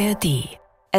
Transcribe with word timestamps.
ARD. 0.00 0.48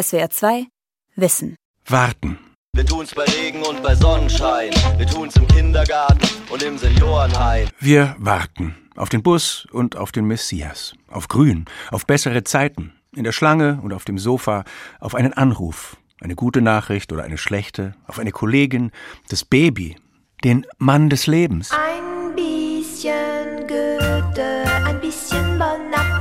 SWR 0.00 0.30
2 0.30 0.66
Wissen. 1.16 1.56
Warten. 1.88 2.38
Wir 2.72 2.86
tun's 2.86 3.12
bei 3.12 3.24
Regen 3.24 3.62
und 3.64 3.82
bei 3.82 3.96
Sonnenschein. 3.96 4.70
Wir 4.96 5.06
tun's 5.06 5.34
im 5.34 5.48
Kindergarten 5.48 6.20
und 6.50 6.62
im 6.62 6.78
Seniorenheim. 6.78 7.68
Wir 7.80 8.14
warten. 8.18 8.76
Auf 8.94 9.08
den 9.08 9.24
Bus 9.24 9.66
und 9.72 9.96
auf 9.96 10.12
den 10.12 10.26
Messias. 10.26 10.94
Auf 11.08 11.26
Grün, 11.26 11.64
auf 11.90 12.06
bessere 12.06 12.44
Zeiten. 12.44 12.92
In 13.16 13.24
der 13.24 13.32
Schlange 13.32 13.80
und 13.82 13.92
auf 13.92 14.04
dem 14.04 14.18
Sofa. 14.18 14.62
Auf 15.00 15.16
einen 15.16 15.32
Anruf. 15.32 15.96
Eine 16.20 16.36
gute 16.36 16.62
Nachricht 16.62 17.12
oder 17.12 17.24
eine 17.24 17.38
schlechte. 17.38 17.96
Auf 18.06 18.20
eine 18.20 18.30
Kollegin. 18.30 18.92
Das 19.28 19.44
Baby. 19.44 19.96
Den 20.44 20.64
Mann 20.78 21.10
des 21.10 21.26
Lebens. 21.26 21.72
Ein 21.72 22.36
bisschen 22.36 23.66
Goethe, 23.66 24.62
ein 24.86 25.00
bisschen 25.00 25.58
Bonaparte. 25.58 26.11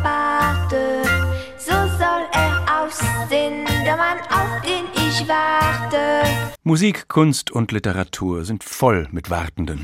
Mann, 3.98 4.20
auf 4.30 4.62
den 4.62 4.86
ich 4.96 5.28
warte. 5.28 6.24
Musik, 6.64 7.08
Kunst 7.08 7.52
und 7.52 7.72
Literatur 7.72 8.46
sind 8.46 8.64
voll 8.64 9.08
mit 9.12 9.30
Wartenden. 9.30 9.82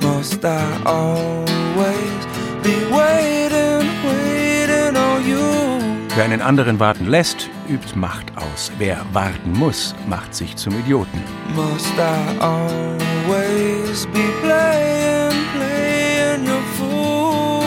Must 0.00 0.44
I 0.44 0.58
always 0.84 2.26
be 2.62 2.74
waiting, 2.90 3.88
waiting 4.04 4.96
on 4.96 5.28
you? 5.28 5.38
Wer 6.14 6.24
einen 6.24 6.42
anderen 6.42 6.78
warten 6.78 7.06
lässt, 7.06 7.48
übt 7.68 7.96
Macht 7.98 8.36
aus. 8.36 8.70
Wer 8.78 9.04
warten 9.12 9.52
muss, 9.52 9.94
macht 10.08 10.34
sich 10.34 10.56
zum 10.56 10.78
Idioten. 10.78 11.22
Must 11.54 11.94
I 11.96 12.38
always 12.40 14.06
be 14.08 14.20
playing, 14.42 15.32
playing 15.54 16.46
your 16.46 16.62
fool? 16.76 17.62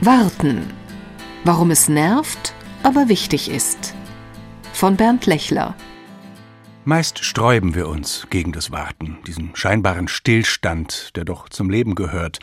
Warten. 0.00 0.72
Warum 1.44 1.70
es 1.70 1.88
nervt, 1.88 2.55
aber 2.86 3.08
wichtig 3.08 3.50
ist. 3.50 3.94
Von 4.72 4.96
Bernd 4.96 5.26
Lechler. 5.26 5.74
Meist 6.84 7.24
sträuben 7.24 7.74
wir 7.74 7.88
uns 7.88 8.28
gegen 8.30 8.52
das 8.52 8.70
Warten, 8.70 9.18
diesen 9.26 9.56
scheinbaren 9.56 10.06
Stillstand, 10.06 11.16
der 11.16 11.24
doch 11.24 11.48
zum 11.48 11.68
Leben 11.68 11.96
gehört. 11.96 12.38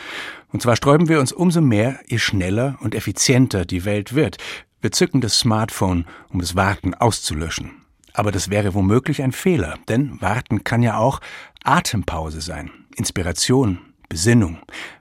Und 0.51 0.61
zwar 0.61 0.75
sträuben 0.75 1.07
wir 1.07 1.21
uns 1.21 1.31
umso 1.31 1.61
mehr, 1.61 1.97
je 2.07 2.19
schneller 2.19 2.77
und 2.81 2.93
effizienter 2.93 3.63
die 3.63 3.85
Welt 3.85 4.15
wird. 4.15 4.35
Wir 4.81 4.91
zücken 4.91 5.21
das 5.21 5.39
Smartphone, 5.39 6.07
um 6.27 6.41
das 6.41 6.57
Warten 6.57 6.93
auszulöschen. 6.93 7.71
Aber 8.11 8.33
das 8.33 8.49
wäre 8.49 8.73
womöglich 8.73 9.21
ein 9.23 9.31
Fehler, 9.31 9.79
denn 9.87 10.21
Warten 10.21 10.65
kann 10.65 10.83
ja 10.83 10.97
auch 10.97 11.21
Atempause 11.63 12.41
sein, 12.41 12.69
Inspiration, 12.97 13.79
Besinnung. 14.09 14.59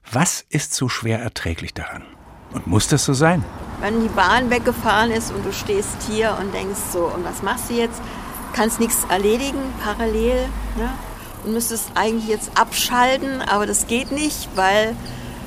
Was 0.08 0.46
ist 0.50 0.72
so 0.72 0.88
schwer 0.88 1.18
erträglich 1.18 1.74
daran? 1.74 2.04
Und 2.52 2.66
muss 2.66 2.88
das 2.88 3.04
so 3.04 3.14
sein? 3.14 3.44
wenn 3.82 4.00
die 4.00 4.08
Bahn 4.08 4.48
weggefahren 4.48 5.10
ist 5.10 5.32
und 5.32 5.44
du 5.44 5.52
stehst 5.52 5.96
hier 6.08 6.36
und 6.40 6.54
denkst 6.54 6.80
so, 6.92 7.00
und 7.00 7.24
was 7.24 7.42
machst 7.42 7.68
du 7.68 7.74
jetzt? 7.74 8.00
Kannst 8.52 8.78
nichts 8.78 9.04
erledigen 9.08 9.58
parallel 9.82 10.36
ne? 10.76 10.88
und 11.44 11.52
müsstest 11.52 11.90
eigentlich 11.96 12.28
jetzt 12.28 12.52
abschalten, 12.56 13.42
aber 13.42 13.66
das 13.66 13.88
geht 13.88 14.12
nicht, 14.12 14.48
weil 14.54 14.94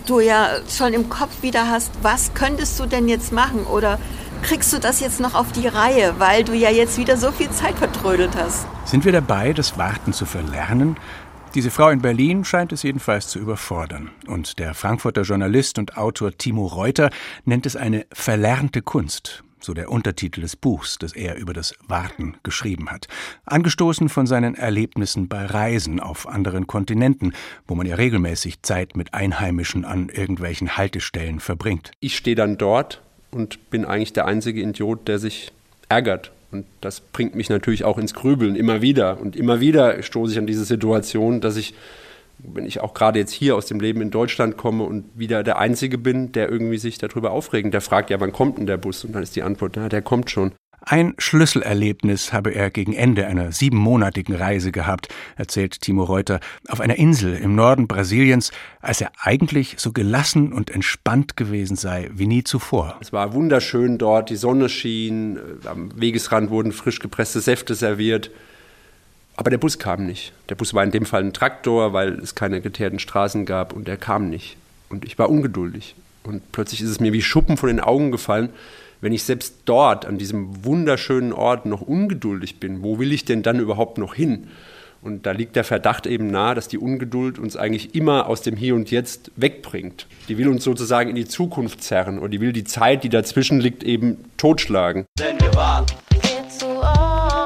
du 0.06 0.20
ja 0.20 0.50
schon 0.70 0.94
im 0.94 1.08
Kopf 1.08 1.42
wieder 1.42 1.70
hast, 1.70 1.92
was 2.02 2.34
könntest 2.34 2.78
du 2.80 2.86
denn 2.86 3.08
jetzt 3.08 3.32
machen 3.32 3.66
oder 3.66 4.00
kriegst 4.42 4.74
du 4.74 4.80
das 4.80 5.00
jetzt 5.00 5.20
noch 5.20 5.34
auf 5.34 5.52
die 5.54 5.68
Reihe, 5.68 6.16
weil 6.18 6.44
du 6.44 6.54
ja 6.54 6.70
jetzt 6.70 6.98
wieder 6.98 7.16
so 7.16 7.32
viel 7.32 7.50
Zeit 7.52 7.76
vertrödelt 7.76 8.32
hast. 8.38 8.68
Sind 8.84 9.06
wir 9.06 9.14
dabei, 9.14 9.54
das 9.54 9.78
Warten 9.78 10.14
zu 10.14 10.26
verlernen? 10.26 10.98
Diese 11.56 11.72
Frau 11.72 11.88
in 11.88 12.02
Berlin 12.02 12.44
scheint 12.44 12.74
es 12.74 12.84
jedenfalls 12.84 13.30
zu 13.30 13.40
überfordern. 13.40 14.12
Und 14.28 14.60
der 14.60 14.74
Frankfurter 14.74 15.22
Journalist 15.22 15.80
und 15.80 15.96
Autor 15.96 16.38
Timo 16.38 16.66
Reuter 16.66 17.10
nennt 17.46 17.66
es 17.66 17.78
eine 17.78 18.06
verlernte 18.12 18.82
Kunst. 18.82 19.42
So 19.62 19.74
der 19.74 19.90
Untertitel 19.90 20.42
des 20.42 20.58
Buchs, 20.58 20.98
das 21.00 21.14
er 21.14 21.38
über 21.38 21.54
das 21.54 21.74
Warten 21.88 22.36
geschrieben 22.44 22.92
hat. 22.92 23.08
Angestoßen 23.46 24.10
von 24.10 24.28
seinen 24.28 24.56
Erlebnissen 24.56 25.30
bei 25.30 25.46
Reisen 25.46 26.02
auf 26.02 26.28
anderen 26.28 26.68
Kontinenten, 26.68 27.34
wo 27.68 27.76
man 27.76 27.88
ja 27.88 27.96
regelmäßig 27.96 28.62
Zeit 28.62 28.98
mit 28.98 29.14
Einheimischen 29.14 29.86
an 29.86 30.10
irgendwelchen 30.10 30.76
Haltestellen 30.76 31.40
verbringt. 31.40 31.92
Ich 32.02 32.18
stehe 32.18 32.36
dann 32.36 32.58
dort 32.58 33.02
und 33.32 33.70
bin 33.70 33.86
eigentlich 33.86 34.12
der 34.12 34.26
einzige 34.26 34.62
Idiot, 34.62 35.08
der 35.08 35.20
sich 35.20 35.54
ärgert 35.88 36.34
und 36.56 36.66
das 36.82 37.02
bringt 37.02 37.36
mich 37.36 37.50
natürlich 37.50 37.84
auch 37.84 37.98
ins 37.98 38.14
Grübeln 38.14 38.56
immer 38.56 38.82
wieder. 38.82 39.20
Und 39.20 39.36
immer 39.36 39.60
wieder 39.60 40.02
stoße 40.02 40.34
ich 40.34 40.40
an 40.40 40.48
diese 40.48 40.64
Situation, 40.64 41.42
dass 41.42 41.58
ich, 41.58 41.74
wenn 42.40 42.66
ich 42.66 42.82
auch 42.82 42.94
gerade 42.94 43.20
jetzt 43.20 43.32
hier 43.32 43.56
aus 43.56 43.66
dem 43.66 43.80
Leben 43.80 44.02
in 44.02 44.12
Deutschland 44.12 44.56
komme 44.56 44.84
und 44.84 45.06
wieder 45.16 45.44
der 45.44 45.58
Einzige 45.58 45.98
bin, 45.98 46.32
der 46.32 46.50
irgendwie 46.50 46.78
sich 46.78 46.98
darüber 46.98 47.32
aufregt. 47.32 47.74
Der 47.74 47.82
fragt, 47.82 48.10
ja, 48.10 48.20
wann 48.20 48.32
kommt 48.32 48.58
denn 48.58 48.66
der 48.66 48.78
Bus? 48.78 49.04
Und 49.04 49.14
dann 49.14 49.24
ist 49.24 49.36
die 49.36 49.44
Antwort, 49.44 49.74
na, 49.76 49.90
der 49.90 50.02
kommt 50.02 50.32
schon. 50.32 50.54
Ein 50.88 51.16
Schlüsselerlebnis 51.18 52.32
habe 52.32 52.54
er 52.54 52.70
gegen 52.70 52.94
Ende 52.94 53.26
einer 53.26 53.52
siebenmonatigen 53.52 54.36
Reise 54.36 54.72
gehabt, 54.72 55.08
erzählt 55.36 55.82
Timo 55.82 56.04
Reuter, 56.04 56.40
auf 56.68 56.80
einer 56.80 56.98
Insel 56.98 57.36
im 57.36 57.56
Norden 57.56 57.88
Brasiliens, 57.88 58.52
als 58.82 59.02
er 59.02 59.12
eigentlich 59.20 59.76
so 59.80 59.92
gelassen 59.92 60.54
und 60.54 60.70
entspannt 60.70 61.38
gewesen 61.38 61.76
sei 61.76 62.12
wie 62.14 62.28
nie 62.28 62.44
zuvor. 62.44 62.98
Es 63.02 63.12
war 63.12 63.34
wunderschön 63.34 63.98
dort, 63.98 64.30
die 64.30 64.36
Sonne 64.36 64.70
schien, 64.70 65.40
am 65.66 65.90
Wegesrand 66.00 66.52
wurden 66.52 66.72
frisch 66.72 67.00
gepresste 67.00 67.42
Säfte 67.42 67.74
serviert. 67.74 68.30
Aber 69.38 69.50
der 69.50 69.58
Bus 69.58 69.80
kam 69.80 70.06
nicht. 70.06 70.34
Der 70.50 70.56
Bus 70.56 70.76
war 70.76 70.84
in 70.84 70.92
dem 70.92 71.08
Fall 71.08 71.24
ein 71.24 71.34
Traktor, 71.34 71.94
weil 71.94 72.20
es 72.20 72.36
keine 72.36 72.62
geteerten 72.62 73.00
Straßen 73.00 73.48
gab 73.48 73.74
und 73.74 73.90
er 73.90 73.98
kam 73.98 74.30
nicht. 74.30 74.56
Und 74.90 75.04
ich 75.04 75.18
war 75.18 75.32
ungeduldig. 75.32 75.96
Und 76.22 76.52
plötzlich 76.52 76.82
ist 76.82 76.90
es 76.90 77.00
mir 77.00 77.12
wie 77.12 77.24
Schuppen 77.24 77.58
von 77.58 77.68
den 77.68 77.80
Augen 77.80 78.12
gefallen, 78.12 78.50
wenn 79.06 79.14
ich 79.14 79.24
selbst 79.24 79.58
dort, 79.66 80.08
an 80.08 80.18
diesem 80.18 80.66
wunderschönen 80.66 81.32
Ort, 81.32 81.68
noch 81.68 81.82
ungeduldig 81.82 82.60
bin, 82.60 82.82
wo 82.82 82.98
will 82.98 83.14
ich 83.14 83.24
denn 83.24 83.44
dann 83.44 83.60
überhaupt 83.60 84.00
noch 84.00 84.16
hin? 84.16 84.48
Und 85.04 85.28
da 85.28 85.32
liegt 85.32 85.56
der 85.56 85.64
Verdacht 85.64 86.08
eben 86.08 86.26
nahe, 86.26 86.56
dass 86.56 86.68
die 86.70 86.80
Ungeduld 86.80 87.38
uns 87.38 87.56
eigentlich 87.56 87.94
immer 87.94 88.28
aus 88.28 88.42
dem 88.42 88.58
Hier 88.58 88.74
und 88.74 88.90
Jetzt 88.90 89.30
wegbringt. 89.36 90.08
Die 90.28 90.40
will 90.40 90.48
uns 90.48 90.64
sozusagen 90.64 91.12
in 91.12 91.16
die 91.16 91.28
Zukunft 91.28 91.84
zerren 91.84 92.18
und 92.18 92.32
die 92.32 92.42
will 92.42 92.52
die 92.52 92.64
Zeit, 92.64 93.04
die 93.04 93.10
dazwischen 93.10 93.60
liegt, 93.60 93.84
eben 93.84 94.26
totschlagen. 94.38 95.06
Denn 95.20 95.40
wir 95.40 95.54
warten. 95.54 95.94
Viel 96.24 96.50
zu 96.50 96.66
oft, 96.66 97.45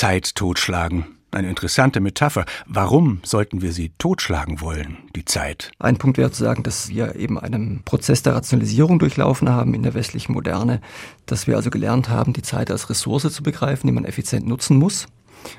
Zeit 0.00 0.34
totschlagen. 0.34 1.18
Eine 1.30 1.50
interessante 1.50 2.00
Metapher. 2.00 2.46
Warum 2.64 3.20
sollten 3.22 3.60
wir 3.60 3.74
sie 3.74 3.92
totschlagen 3.98 4.62
wollen, 4.62 4.96
die 5.14 5.26
Zeit? 5.26 5.72
Ein 5.78 5.98
Punkt 5.98 6.16
wäre 6.16 6.32
zu 6.32 6.42
sagen, 6.42 6.62
dass 6.62 6.88
wir 6.88 7.16
eben 7.16 7.38
einen 7.38 7.82
Prozess 7.84 8.22
der 8.22 8.34
Rationalisierung 8.34 8.98
durchlaufen 8.98 9.50
haben 9.50 9.74
in 9.74 9.82
der 9.82 9.92
westlichen 9.92 10.32
Moderne, 10.32 10.80
dass 11.26 11.46
wir 11.46 11.56
also 11.56 11.68
gelernt 11.68 12.08
haben, 12.08 12.32
die 12.32 12.40
Zeit 12.40 12.70
als 12.70 12.88
Ressource 12.88 13.30
zu 13.30 13.42
begreifen, 13.42 13.88
die 13.88 13.92
man 13.92 14.06
effizient 14.06 14.48
nutzen 14.48 14.78
muss. 14.78 15.06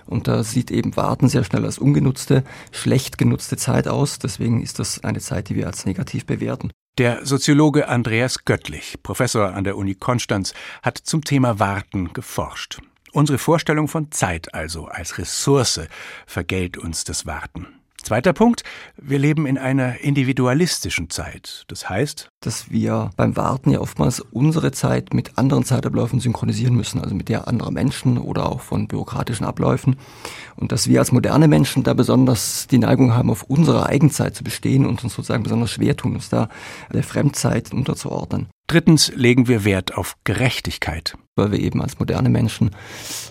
Und 0.08 0.28
da 0.28 0.44
sieht 0.44 0.72
eben 0.72 0.96
Warten 0.96 1.30
sehr 1.30 1.44
schnell 1.44 1.64
als 1.64 1.78
ungenutzte, 1.78 2.44
schlecht 2.72 3.20
genutzte 3.20 3.58
Zeit 3.58 3.88
aus. 3.88 4.18
Deswegen 4.18 4.64
ist 4.64 4.80
das 4.80 5.04
eine 5.04 5.20
Zeit, 5.20 5.50
die 5.50 5.56
wir 5.56 5.68
als 5.68 5.86
negativ 5.86 6.26
bewerten. 6.26 6.72
Der 6.98 7.28
Soziologe 7.28 7.88
Andreas 7.88 8.44
Göttlich, 8.44 8.96
Professor 9.04 9.54
an 9.54 9.66
der 9.66 9.78
Uni 9.78 9.94
Konstanz, 9.94 10.56
hat 10.82 10.98
zum 10.98 11.24
Thema 11.24 11.60
Warten 11.60 12.12
geforscht. 12.14 12.80
Unsere 13.14 13.38
Vorstellung 13.38 13.90
von 13.90 14.12
Zeit 14.12 14.54
also 14.54 14.86
als 14.86 15.18
Ressource 15.18 15.82
vergällt 16.26 16.78
uns 16.78 17.04
das 17.04 17.26
Warten. 17.26 17.68
Zweiter 18.04 18.34
Punkt, 18.34 18.64
wir 18.98 19.20
leben 19.20 19.46
in 19.46 19.60
einer 19.60 20.00
individualistischen 20.00 21.10
Zeit. 21.12 21.66
Das 21.68 21.88
heißt, 21.88 22.30
dass 22.40 22.72
wir 22.72 23.12
beim 23.16 23.38
Warten 23.38 23.70
ja 23.70 23.80
oftmals 23.80 24.22
unsere 24.22 24.72
Zeit 24.72 25.14
mit 25.14 25.38
anderen 25.38 25.66
Zeitabläufen 25.66 26.20
synchronisieren 26.20 26.76
müssen, 26.76 27.00
also 27.00 27.14
mit 27.14 27.30
der 27.30 27.48
anderer 27.48 27.70
Menschen 27.70 28.18
oder 28.18 28.50
auch 28.50 28.62
von 28.62 28.88
bürokratischen 28.88 29.46
Abläufen. 29.46 29.98
Und 30.56 30.72
dass 30.72 30.88
wir 30.88 31.00
als 31.00 31.12
moderne 31.12 31.48
Menschen 31.48 31.84
da 31.84 31.94
besonders 31.94 32.66
die 32.68 32.80
Neigung 32.80 33.14
haben, 33.14 33.30
auf 33.30 33.44
unserer 33.44 33.88
Eigenzeit 33.88 34.36
zu 34.36 34.44
bestehen 34.44 34.86
und 34.88 35.04
uns 35.04 35.14
sozusagen 35.14 35.44
besonders 35.44 35.70
schwer 35.70 35.96
tun, 35.96 36.16
uns 36.16 36.30
da 36.30 36.50
der 36.92 37.04
Fremdzeit 37.04 37.72
unterzuordnen. 37.72 38.48
drittens 38.68 39.12
legen 39.16 39.48
wir 39.48 39.64
Wert 39.64 39.96
auf 39.96 40.16
Gerechtigkeit. 40.24 41.18
Weil 41.42 41.52
wir 41.52 41.60
eben 41.60 41.82
als 41.82 42.00
moderne 42.00 42.30
Menschen 42.30 42.72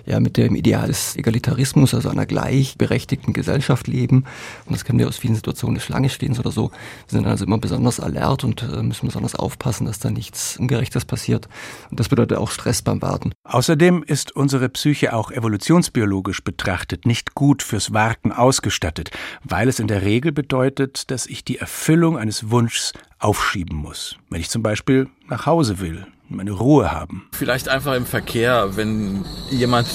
ja 0.07 0.21
mit 0.21 0.37
dem 0.37 0.55
Ideal 0.55 0.89
des 0.89 1.17
Egalitarismus, 1.17 1.95
also 1.95 2.09
einer 2.09 2.27
gleichberechtigten 2.27 3.33
Gesellschaft 3.33 3.87
leben. 3.87 4.25
Und 4.67 4.75
das 4.75 4.85
kennen 4.85 4.99
wir 4.99 5.09
aus 5.09 5.17
vielen 5.17 5.35
Situationen 5.35 5.77
des 5.77 5.85
Schlange-Stehens 5.85 6.39
oder 6.39 6.51
so. 6.51 6.71
Wir 7.09 7.19
sind 7.19 7.27
also 7.27 7.45
immer 7.45 7.59
besonders 7.59 8.01
alert 8.01 8.45
und 8.45 8.63
äh, 8.63 8.83
müssen 8.83 9.07
besonders 9.07 9.35
aufpassen, 9.35 9.87
dass 9.87 10.01
da 10.01 10.11
nichts 10.11 10.57
Ungerechtes 10.57 11.05
passiert. 11.05 11.49
Und 11.91 12.01
das 12.01 12.09
bedeutet 12.09 12.39
auch 12.39 12.51
Stress 12.51 12.83
beim 12.83 13.01
Warten. 13.01 13.33
Außerdem 13.45 14.03
ist 14.03 14.35
unsere 14.35 14.69
Psyche 14.69 15.15
auch 15.15 15.31
evolutionsbiologisch 15.31 16.43
betrachtet 16.43 17.07
nicht 17.07 17.35
gut 17.35 17.63
fürs 17.63 17.93
Warten 17.93 18.33
ausgestattet, 18.33 19.11
weil 19.45 19.69
es 19.69 19.79
in 19.79 19.87
der 19.87 20.03
Regel 20.03 20.33
bedeutet, 20.33 21.11
dass 21.11 21.27
ich 21.27 21.45
die 21.45 21.59
Erfüllung 21.59 22.19
eines 22.19 22.51
Wunschs 22.51 22.93
aufschieben 23.19 23.77
muss. 23.77 24.17
Wenn 24.31 24.41
ich 24.41 24.51
zum 24.51 24.63
Beispiel 24.63 25.09
nach 25.29 25.47
Hause 25.47 25.79
will, 25.79 26.07
meine 26.31 26.53
Ruhe 26.53 26.93
haben. 26.93 27.29
Vielleicht 27.33 27.69
einfach 27.69 27.95
im 27.95 28.07
Verkehr, 28.07 28.77
wenn 28.77 29.25
jemand 29.51 29.89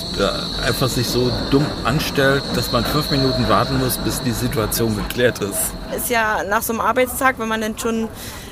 einfach 0.65 0.89
sich 0.89 1.07
so 1.07 1.31
dumm 1.49 1.65
anstellt, 1.83 2.43
dass 2.55 2.71
man 2.71 2.83
fünf 2.83 3.09
Minuten 3.09 3.47
warten 3.49 3.79
muss, 3.79 3.97
bis 3.97 4.21
die 4.21 4.31
Situation 4.31 4.95
geklärt 4.95 5.39
ist. 5.39 5.73
Ist 5.95 6.09
ja 6.09 6.43
nach 6.43 6.61
so 6.61 6.73
einem 6.73 6.81
Arbeitstag, 6.81 7.39
wenn 7.39 7.47
man 7.47 7.61
dann 7.61 7.79
schon 7.79 8.09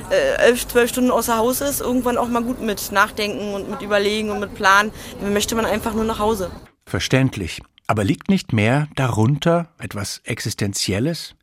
äh, 0.09 0.37
elf, 0.37 0.67
zwölf 0.67 0.89
Stunden 0.89 1.11
außer 1.11 1.37
Haus 1.37 1.61
ist, 1.61 1.81
irgendwann 1.81 2.17
auch 2.17 2.27
mal 2.27 2.43
gut 2.43 2.61
mit 2.61 2.91
Nachdenken 2.91 3.53
und 3.53 3.69
mit 3.69 3.81
Überlegen 3.81 4.31
und 4.31 4.39
mit 4.39 4.55
Planen. 4.55 4.91
Dann 5.21 5.33
möchte 5.33 5.55
man 5.55 5.65
einfach 5.65 5.93
nur 5.93 6.05
nach 6.05 6.19
Hause. 6.19 6.49
Verständlich. 6.85 7.61
Aber 7.87 8.03
liegt 8.03 8.29
nicht 8.29 8.53
mehr 8.53 8.87
darunter 8.95 9.67
etwas 9.77 10.21
Existenzielles? 10.23 11.35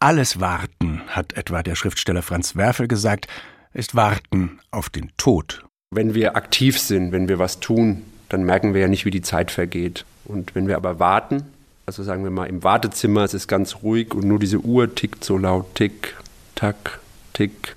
Alles 0.00 0.38
Warten, 0.38 1.02
hat 1.08 1.32
etwa 1.32 1.62
der 1.62 1.74
Schriftsteller 1.74 2.22
Franz 2.22 2.56
Werfel 2.56 2.88
gesagt, 2.88 3.26
ist 3.72 3.94
Warten 3.94 4.60
auf 4.70 4.90
den 4.90 5.10
Tod. 5.16 5.67
Wenn 5.90 6.14
wir 6.14 6.36
aktiv 6.36 6.78
sind, 6.78 7.12
wenn 7.12 7.28
wir 7.28 7.38
was 7.38 7.60
tun, 7.60 8.02
dann 8.28 8.42
merken 8.44 8.74
wir 8.74 8.82
ja 8.82 8.88
nicht, 8.88 9.06
wie 9.06 9.10
die 9.10 9.22
Zeit 9.22 9.50
vergeht. 9.50 10.04
Und 10.26 10.54
wenn 10.54 10.68
wir 10.68 10.76
aber 10.76 11.00
warten, 11.00 11.44
also 11.86 12.02
sagen 12.02 12.24
wir 12.24 12.30
mal 12.30 12.44
im 12.44 12.62
Wartezimmer, 12.62 13.24
es 13.24 13.32
ist 13.32 13.48
ganz 13.48 13.76
ruhig 13.82 14.12
und 14.12 14.24
nur 14.24 14.38
diese 14.38 14.58
Uhr 14.58 14.94
tickt 14.94 15.24
so 15.24 15.38
laut, 15.38 15.74
tick, 15.74 16.14
tack, 16.54 17.00
tick, 17.32 17.76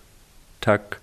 tack, 0.59 0.99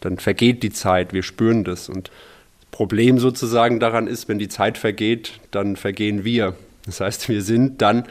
dann 0.00 0.18
vergeht 0.18 0.62
die 0.62 0.70
Zeit, 0.70 1.12
wir 1.12 1.24
spüren 1.24 1.64
das. 1.64 1.88
Und 1.88 2.12
das 2.60 2.70
Problem 2.70 3.18
sozusagen 3.18 3.80
daran 3.80 4.06
ist, 4.06 4.28
wenn 4.28 4.38
die 4.38 4.48
Zeit 4.48 4.78
vergeht, 4.78 5.40
dann 5.50 5.74
vergehen 5.74 6.22
wir. 6.22 6.54
Das 6.86 7.00
heißt, 7.00 7.28
wir 7.28 7.42
sind 7.42 7.82
dann 7.82 8.04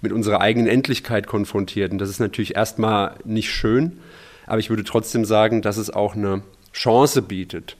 mit 0.00 0.12
unserer 0.12 0.40
eigenen 0.40 0.66
Endlichkeit 0.66 1.26
konfrontiert. 1.26 1.92
Und 1.92 1.98
das 1.98 2.08
ist 2.08 2.20
natürlich 2.20 2.56
erstmal 2.56 3.16
nicht 3.24 3.50
schön, 3.50 3.98
aber 4.46 4.60
ich 4.60 4.70
würde 4.70 4.84
trotzdem 4.84 5.26
sagen, 5.26 5.60
dass 5.60 5.76
es 5.76 5.90
auch 5.90 6.16
eine 6.16 6.42
Chance 6.76 7.22
bietet. 7.22 7.76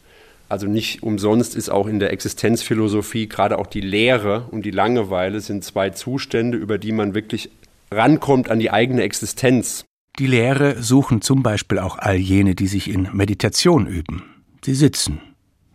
Also 0.49 0.67
nicht 0.67 1.03
umsonst 1.03 1.55
ist 1.55 1.69
auch 1.69 1.87
in 1.87 1.99
der 1.99 2.13
Existenzphilosophie 2.13 3.29
gerade 3.29 3.59
auch 3.59 3.67
die 3.67 3.81
Leere 3.81 4.47
und 4.51 4.65
die 4.65 4.71
Langeweile 4.71 5.41
sind 5.41 5.65
zwei 5.65 5.91
Zustände, 5.91 6.57
über 6.57 6.79
die 6.79 6.93
man 6.93 7.15
wirklich 7.15 7.51
rankommt 7.91 8.49
an 8.49 8.59
die 8.59 8.71
eigene 8.71 9.03
Existenz. 9.03 9.85
Die 10.19 10.27
Lehre 10.27 10.83
suchen 10.83 11.21
zum 11.21 11.43
Beispiel 11.43 11.79
auch 11.79 11.99
all 11.99 12.17
jene, 12.17 12.55
die 12.55 12.69
sich 12.69 12.89
in 12.89 13.09
Meditation 13.13 13.87
üben. 13.87 14.25
Sie 14.65 14.75
sitzen, 14.75 15.21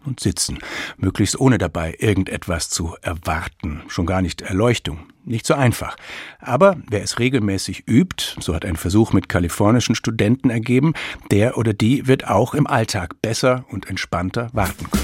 und 0.03 0.19
sitzen, 0.19 0.57
möglichst 0.97 1.39
ohne 1.39 1.57
dabei 1.59 1.95
irgendetwas 1.99 2.69
zu 2.69 2.95
erwarten, 3.01 3.83
schon 3.87 4.05
gar 4.05 4.21
nicht 4.21 4.41
Erleuchtung. 4.41 5.10
Nicht 5.23 5.45
so 5.45 5.53
einfach. 5.53 5.95
Aber 6.39 6.77
wer 6.89 7.03
es 7.03 7.19
regelmäßig 7.19 7.87
übt, 7.87 8.35
so 8.39 8.55
hat 8.55 8.65
ein 8.65 8.75
Versuch 8.75 9.13
mit 9.13 9.29
kalifornischen 9.29 9.93
Studenten 9.93 10.49
ergeben, 10.49 10.93
der 11.29 11.57
oder 11.57 11.73
die 11.73 12.07
wird 12.07 12.27
auch 12.27 12.55
im 12.55 12.65
Alltag 12.65 13.21
besser 13.21 13.65
und 13.69 13.87
entspannter 13.87 14.49
warten 14.53 14.89
können. 14.89 15.01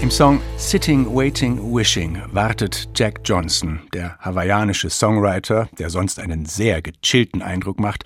Im 0.00 0.10
Song 0.10 0.40
Sitting, 0.60 1.06
Waiting, 1.16 1.74
Wishing 1.74 2.20
wartet 2.32 2.90
Jack 2.94 3.22
Johnson, 3.24 3.80
der 3.94 4.18
hawaiianische 4.18 4.90
Songwriter, 4.90 5.70
der 5.78 5.88
sonst 5.88 6.20
einen 6.20 6.44
sehr 6.44 6.82
gechillten 6.82 7.40
Eindruck 7.40 7.80
macht, 7.80 8.04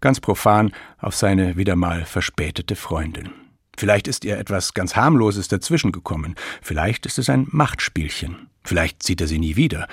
ganz 0.00 0.20
profan 0.20 0.72
auf 0.98 1.16
seine 1.16 1.56
wieder 1.56 1.74
mal 1.74 2.04
verspätete 2.04 2.76
Freundin. 2.76 3.30
Vielleicht 3.76 4.06
ist 4.06 4.24
ihr 4.24 4.38
etwas 4.38 4.72
ganz 4.72 4.94
harmloses 4.94 5.48
dazwischen 5.48 5.90
gekommen, 5.90 6.36
vielleicht 6.62 7.06
ist 7.06 7.18
es 7.18 7.28
ein 7.28 7.48
Machtspielchen, 7.50 8.48
vielleicht 8.62 9.02
sieht 9.02 9.20
er 9.20 9.26
sie 9.26 9.40
nie 9.40 9.56
wieder. 9.56 9.88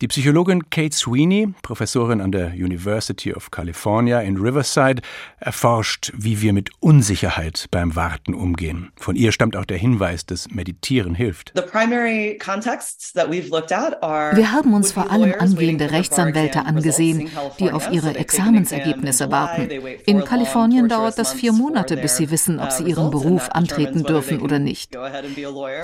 Die 0.00 0.08
Psychologin 0.08 0.70
Kate 0.70 0.96
Sweeney, 0.96 1.52
Professorin 1.60 2.22
an 2.22 2.32
der 2.32 2.52
University 2.52 3.34
of 3.34 3.50
California 3.50 4.20
in 4.20 4.38
Riverside, 4.38 5.02
erforscht, 5.40 6.10
wie 6.16 6.40
wir 6.40 6.54
mit 6.54 6.70
Unsicherheit 6.80 7.66
beim 7.70 7.96
Warten 7.96 8.32
umgehen. 8.32 8.92
Von 8.96 9.14
ihr 9.14 9.30
stammt 9.30 9.56
auch 9.56 9.66
der 9.66 9.76
Hinweis, 9.76 10.24
dass 10.24 10.48
Meditieren 10.48 11.14
hilft. 11.14 11.52
Wir 11.54 11.66
haben 14.52 14.72
uns 14.72 14.92
vor 14.92 15.10
allem 15.10 15.34
angehende 15.38 15.90
Rechtsanwälte 15.90 16.64
angesehen, 16.64 17.28
die 17.58 17.70
auf 17.70 17.92
ihre 17.92 18.14
Examensergebnisse 18.14 19.30
warten. 19.30 19.68
In 20.06 20.24
Kalifornien 20.24 20.88
dauert 20.88 21.18
das 21.18 21.34
vier 21.34 21.52
Monate, 21.52 21.98
bis 21.98 22.16
sie 22.16 22.30
wissen, 22.30 22.58
ob 22.58 22.72
sie 22.72 22.84
ihren 22.84 23.10
Beruf 23.10 23.50
antreten 23.50 24.04
dürfen 24.04 24.40
oder 24.40 24.58
nicht. 24.58 24.96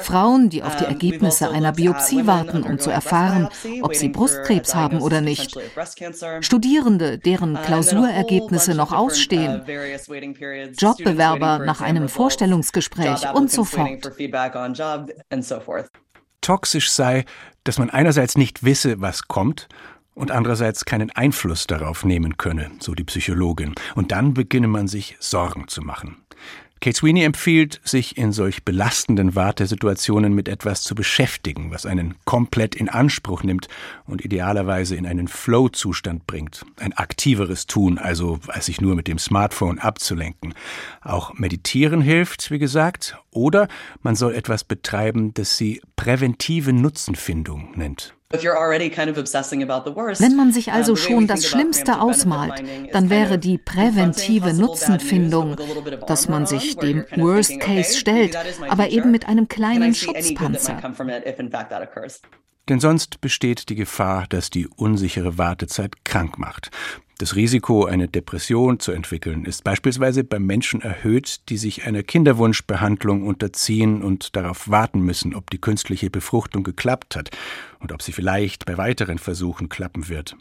Frauen, 0.01 0.49
die 0.49 0.63
auf 0.63 0.75
die 0.77 0.87
Ergebnisse 0.87 1.51
einer 1.51 1.73
Biopsie 1.73 2.27
warten, 2.27 2.63
um 2.63 2.79
zu 2.79 2.89
erfahren, 2.89 3.51
ob 3.83 3.95
sie 3.95 4.06
sie 4.07 4.13
Brustkrebs 4.13 4.75
haben 4.75 5.01
oder 5.01 5.21
nicht. 5.21 5.57
Studierende, 6.41 7.19
deren 7.19 7.61
Klausurergebnisse 7.63 8.75
noch 8.75 8.93
ausstehen. 8.93 9.63
Jobbewerber 10.79 11.59
nach 11.61 11.81
einem 11.81 12.09
Vorstellungsgespräch 12.09 13.29
und 13.35 13.51
so 13.51 13.65
fort. 13.65 14.09
Toxisch 16.41 16.91
sei, 16.91 17.25
dass 17.65 17.79
man 17.79 17.91
einerseits 17.91 18.37
nicht 18.39 18.65
wisse, 18.65 19.01
was 19.01 19.27
kommt, 19.27 19.69
und 20.15 20.31
andererseits 20.31 20.87
keinen 20.87 21.11
Einfluss 21.11 21.67
darauf 21.67 22.05
nehmen 22.05 22.39
könne, 22.39 22.71
so 22.81 22.95
die 22.95 23.05
Psychologin. 23.05 23.75
Und 23.95 24.13
dann 24.13 24.33
beginne 24.33 24.67
man 24.67 24.89
sich 24.89 25.17
Sorgen 25.21 25.69
zu 25.69 25.83
machen. 25.83 26.26
Kate 26.81 26.97
Sweeney 26.97 27.25
empfiehlt, 27.25 27.81
sich 27.85 28.19
in 28.19 28.33
solch 28.33 28.65
belastenden 28.65 29.35
Wartesituationen 29.35 30.35
mit 30.35 30.49
etwas 30.49 30.83
zu 30.83 30.95
beschäftigen, 30.95 31.71
was 31.71 31.87
einen 31.87 32.15
komplett 32.25 32.75
in 32.75 32.89
Anspruch 32.89 33.43
nimmt 33.43 33.69
und 34.05 34.25
idealerweise 34.25 34.95
in 34.95 35.07
einen 35.07 35.27
Flow-Zustand 35.27 36.27
bringt. 36.27 36.65
Ein 36.79 36.93
aktiveres 36.93 37.67
Tun, 37.67 37.99
also 37.99 38.39
als 38.49 38.67
sich 38.67 38.81
nur 38.81 38.95
mit 38.95 39.09
dem 39.09 39.19
Smartphone 39.19 39.79
abzulenken. 39.79 40.55
Auch 41.01 41.35
meditieren 41.35 42.03
hilft, 42.03 42.51
wie 42.51 42.59
gesagt, 42.59 43.19
oder 43.31 43.69
man 44.03 44.15
soll 44.15 44.35
etwas 44.35 44.65
betreiben, 44.65 45.33
das 45.35 45.57
sie 45.57 45.81
präventive 45.97 46.73
Nutzenfindung 46.73 47.73
nennt. 47.75 48.15
Wenn 50.19 50.37
man 50.37 50.53
sich 50.53 50.73
also 50.73 50.97
schon 50.97 51.29
das 51.29 51.47
Schlimmste 51.47 52.01
ausmalt, 52.01 52.61
dann 52.93 53.09
wäre 53.09 53.39
die 53.39 53.57
präventive 53.57 54.53
Nutzenfindung, 54.53 55.57
dass 56.09 56.29
man 56.29 56.45
sich 56.47 56.77
dem 56.77 57.05
Worst 57.17 57.61
Case 57.61 57.97
stellt, 57.97 58.37
aber 58.69 58.89
eben 58.89 59.13
mit 59.13 59.29
einem 59.29 59.47
kleinen 59.47 59.95
Schutzpanzer. 59.95 60.83
Denn 62.69 62.81
sonst 62.81 63.21
besteht 63.21 63.69
die 63.69 63.77
Gefahr, 63.77 64.27
dass 64.29 64.51
die 64.51 64.67
unsichere 64.67 65.39
Wartezeit 65.39 66.05
krank 66.05 66.37
macht. 66.37 66.71
Das 67.19 67.35
Risiko, 67.35 67.87
eine 67.87 68.09
Depression 68.09 68.79
zu 68.79 68.93
entwickeln, 68.93 69.47
ist 69.47 69.65
beispielsweise 69.65 70.23
bei 70.23 70.39
Menschen 70.39 70.83
erhöht, 70.83 71.49
die 71.49 71.57
sich 71.57 71.87
einer 71.87 72.03
Kinderwunschbehandlung 72.03 73.27
unterziehen 73.27 74.03
und 74.03 74.37
darauf 74.37 74.69
warten 74.69 75.01
müssen, 75.01 75.35
ob 75.35 75.49
die 75.49 75.59
künstliche 75.59 76.11
Befruchtung 76.11 76.63
geklappt 76.63 77.17
hat 77.17 77.31
und 77.87 77.93
ob 77.93 78.03
sie 78.03 78.11
vielleicht 78.11 78.67
bei 78.67 78.77
weiteren 78.79 79.19
Versuchen 79.19 79.69
klappen 79.69 80.09
wird. 80.09 80.37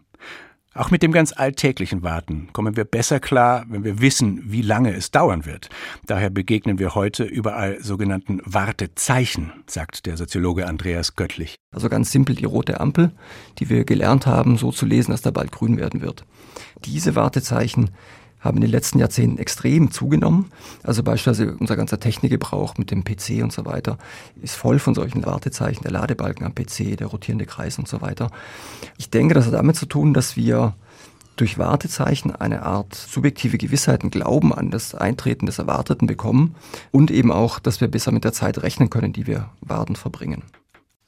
Auch 0.74 0.90
mit 0.90 1.04
dem 1.04 1.12
ganz 1.12 1.32
alltäglichen 1.32 2.02
Warten 2.02 2.50
kommen 2.54 2.76
wir 2.76 2.86
besser 2.86 3.20
klar, 3.20 3.66
wenn 3.70 3.84
wir 3.84 4.02
wissen, 4.02 4.42
wie 4.52 4.64
lange 4.64 4.96
es 4.96 5.12
dauern 5.12 5.46
wird. 5.46 5.70
Daher 6.08 6.32
begegnen 6.32 6.80
wir 6.80 6.96
heute 6.96 7.24
überall 7.24 7.80
sogenannten 7.84 8.42
Wartezeichen, 8.46 9.54
sagt 9.68 10.08
der 10.08 10.18
Soziologe 10.18 10.68
Andreas 10.68 11.16
Göttlich. 11.16 11.56
Also 11.72 11.88
ganz 11.88 12.12
simpel 12.12 12.36
die 12.36 12.46
rote 12.46 12.80
Ampel, 12.80 13.12
die 13.60 13.70
wir 13.70 13.86
gelernt 13.86 14.26
haben, 14.26 14.58
so 14.58 14.72
zu 14.72 14.88
lesen, 14.88 15.12
dass 15.12 15.22
da 15.22 15.30
bald 15.30 15.52
grün 15.52 15.78
werden 15.78 16.02
wird. 16.02 16.26
Diese 16.84 17.16
Wartezeichen 17.16 17.92
haben 18.40 18.58
in 18.58 18.62
den 18.62 18.72
letzten 18.72 19.00
Jahrzehnten 19.00 19.38
extrem 19.38 19.92
zugenommen. 19.92 20.52
Also 20.84 21.04
beispielsweise 21.04 21.56
unser 21.58 21.76
ganzer 21.76 22.00
Technikgebrauch 22.00 22.78
mit 22.78 22.92
dem 22.92 23.04
PC 23.04 23.42
und 23.42 23.52
so 23.52 23.66
weiter 23.66 23.98
ist 24.42 24.56
voll 24.56 24.80
von 24.80 24.94
solchen 24.94 25.26
Wartezeichen, 25.26 25.84
der 25.84 25.92
Ladebalken 25.92 26.46
am 26.46 26.54
PC, 26.54 26.98
der 26.98 27.08
rotierende 27.08 27.46
Kreis 27.46 27.80
und 27.80 27.88
so 27.88 28.02
weiter. 28.02 28.30
Ich 28.98 29.10
denke, 29.10 29.34
das 29.34 29.46
hat 29.48 29.54
damit 29.54 29.76
zu 29.76 29.86
tun, 29.86 30.14
dass 30.14 30.38
wir 30.38 30.74
durch 31.36 31.58
Wartezeichen 31.58 32.34
eine 32.36 32.64
Art 32.64 32.96
subjektive 32.96 33.58
Gewissheit 33.58 34.04
und 34.04 34.12
Glauben 34.12 34.54
an 34.54 34.72
das 34.72 34.96
Eintreten 34.96 35.46
des 35.46 35.60
Erwarteten 35.60 36.08
bekommen 36.08 36.56
und 36.92 37.12
eben 37.12 37.32
auch, 37.32 37.60
dass 37.60 37.82
wir 37.82 37.88
besser 37.88 38.12
mit 38.12 38.24
der 38.24 38.34
Zeit 38.34 38.62
rechnen 38.64 38.90
können, 38.90 39.12
die 39.12 39.28
wir 39.28 39.50
warten 39.62 39.96
verbringen. 39.96 40.44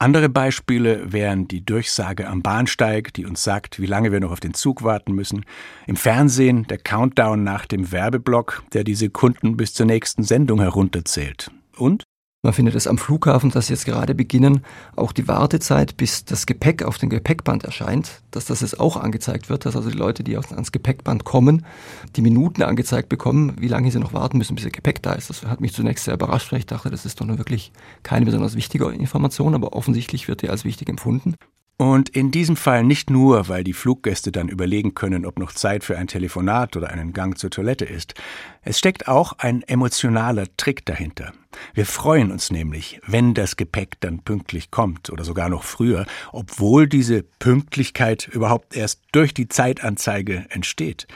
Andere 0.00 0.28
Beispiele 0.28 1.12
wären 1.12 1.48
die 1.48 1.66
Durchsage 1.66 2.28
am 2.28 2.40
Bahnsteig, 2.40 3.12
die 3.14 3.26
uns 3.26 3.42
sagt, 3.42 3.80
wie 3.80 3.86
lange 3.86 4.12
wir 4.12 4.20
noch 4.20 4.30
auf 4.30 4.38
den 4.38 4.54
Zug 4.54 4.84
warten 4.84 5.12
müssen. 5.12 5.44
Im 5.88 5.96
Fernsehen 5.96 6.68
der 6.68 6.78
Countdown 6.78 7.42
nach 7.42 7.66
dem 7.66 7.90
Werbeblock, 7.90 8.62
der 8.72 8.84
die 8.84 8.94
Sekunden 8.94 9.56
bis 9.56 9.74
zur 9.74 9.86
nächsten 9.86 10.22
Sendung 10.22 10.60
herunterzählt. 10.60 11.50
Und 11.76 12.04
Man 12.42 12.52
findet 12.52 12.76
es 12.76 12.86
am 12.86 12.98
Flughafen, 12.98 13.50
dass 13.50 13.68
jetzt 13.68 13.84
gerade 13.84 14.14
beginnen, 14.14 14.60
auch 14.94 15.10
die 15.10 15.26
Wartezeit, 15.26 15.96
bis 15.96 16.24
das 16.24 16.46
Gepäck 16.46 16.84
auf 16.84 16.96
dem 16.96 17.10
Gepäckband 17.10 17.64
erscheint, 17.64 18.22
dass 18.30 18.44
das 18.44 18.60
jetzt 18.60 18.78
auch 18.78 18.96
angezeigt 18.96 19.50
wird, 19.50 19.66
dass 19.66 19.74
also 19.74 19.90
die 19.90 19.96
Leute, 19.96 20.22
die 20.22 20.36
ans 20.36 20.70
Gepäckband 20.70 21.24
kommen, 21.24 21.66
die 22.14 22.22
Minuten 22.22 22.62
angezeigt 22.62 23.08
bekommen, 23.08 23.56
wie 23.58 23.66
lange 23.66 23.90
sie 23.90 23.98
noch 23.98 24.12
warten 24.12 24.38
müssen, 24.38 24.54
bis 24.54 24.64
ihr 24.64 24.70
Gepäck 24.70 25.02
da 25.02 25.14
ist. 25.14 25.30
Das 25.30 25.46
hat 25.46 25.60
mich 25.60 25.72
zunächst 25.72 26.04
sehr 26.04 26.14
überrascht, 26.14 26.52
weil 26.52 26.60
ich 26.60 26.66
dachte, 26.66 26.90
das 26.90 27.04
ist 27.04 27.20
doch 27.20 27.26
nur 27.26 27.38
wirklich 27.38 27.72
keine 28.04 28.24
besonders 28.24 28.54
wichtige 28.54 28.88
Information, 28.90 29.56
aber 29.56 29.72
offensichtlich 29.72 30.28
wird 30.28 30.42
die 30.42 30.48
als 30.48 30.64
wichtig 30.64 30.88
empfunden. 30.88 31.34
Und 31.80 32.08
in 32.08 32.32
diesem 32.32 32.56
Fall 32.56 32.82
nicht 32.82 33.08
nur, 33.08 33.48
weil 33.48 33.62
die 33.62 33.72
Fluggäste 33.72 34.32
dann 34.32 34.48
überlegen 34.48 34.94
können, 34.94 35.24
ob 35.24 35.38
noch 35.38 35.52
Zeit 35.52 35.84
für 35.84 35.96
ein 35.96 36.08
Telefonat 36.08 36.76
oder 36.76 36.90
einen 36.90 37.12
Gang 37.12 37.38
zur 37.38 37.50
Toilette 37.50 37.84
ist. 37.84 38.14
Es 38.62 38.80
steckt 38.80 39.06
auch 39.06 39.34
ein 39.38 39.62
emotionaler 39.62 40.46
Trick 40.56 40.84
dahinter. 40.84 41.32
Wir 41.74 41.86
freuen 41.86 42.32
uns 42.32 42.50
nämlich, 42.50 43.00
wenn 43.06 43.32
das 43.32 43.56
Gepäck 43.56 44.00
dann 44.00 44.24
pünktlich 44.24 44.72
kommt 44.72 45.08
oder 45.10 45.22
sogar 45.22 45.48
noch 45.48 45.62
früher, 45.62 46.04
obwohl 46.32 46.88
diese 46.88 47.22
Pünktlichkeit 47.22 48.26
überhaupt 48.26 48.76
erst 48.76 49.00
durch 49.12 49.32
die 49.32 49.46
Zeitanzeige 49.46 50.46
entsteht. 50.48 51.06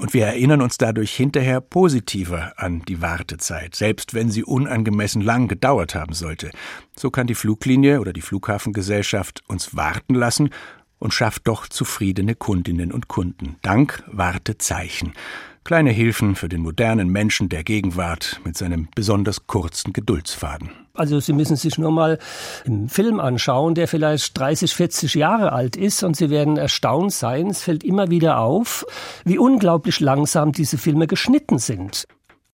Und 0.00 0.14
wir 0.14 0.24
erinnern 0.24 0.62
uns 0.62 0.78
dadurch 0.78 1.14
hinterher 1.14 1.60
positiver 1.60 2.54
an 2.56 2.82
die 2.88 3.02
Wartezeit, 3.02 3.74
selbst 3.74 4.14
wenn 4.14 4.30
sie 4.30 4.42
unangemessen 4.42 5.20
lang 5.20 5.46
gedauert 5.46 5.94
haben 5.94 6.14
sollte. 6.14 6.50
So 6.96 7.10
kann 7.10 7.26
die 7.26 7.34
Fluglinie 7.34 8.00
oder 8.00 8.14
die 8.14 8.22
Flughafengesellschaft 8.22 9.42
uns 9.46 9.76
warten 9.76 10.14
lassen 10.14 10.48
und 10.98 11.12
schafft 11.12 11.46
doch 11.48 11.68
zufriedene 11.68 12.34
Kundinnen 12.34 12.92
und 12.92 13.08
Kunden. 13.08 13.56
Dank 13.60 14.02
Wartezeichen. 14.06 15.12
Kleine 15.64 15.90
Hilfen 15.90 16.34
für 16.34 16.48
den 16.48 16.62
modernen 16.62 17.10
Menschen 17.10 17.48
der 17.48 17.62
Gegenwart 17.62 18.40
mit 18.44 18.56
seinem 18.56 18.88
besonders 18.94 19.46
kurzen 19.46 19.92
Geduldsfaden. 19.92 20.70
Also 20.94 21.20
Sie 21.20 21.32
müssen 21.32 21.56
sich 21.56 21.78
nur 21.78 21.92
mal 21.92 22.18
einen 22.66 22.88
Film 22.88 23.20
anschauen, 23.20 23.74
der 23.74 23.86
vielleicht 23.86 24.36
30, 24.38 24.74
40 24.74 25.14
Jahre 25.14 25.52
alt 25.52 25.76
ist 25.76 26.02
und 26.02 26.16
Sie 26.16 26.30
werden 26.30 26.56
erstaunt 26.56 27.12
sein. 27.12 27.48
Es 27.48 27.62
fällt 27.62 27.84
immer 27.84 28.10
wieder 28.10 28.38
auf, 28.38 28.84
wie 29.24 29.38
unglaublich 29.38 30.00
langsam 30.00 30.52
diese 30.52 30.78
Filme 30.78 31.06
geschnitten 31.06 31.58
sind. 31.58 32.06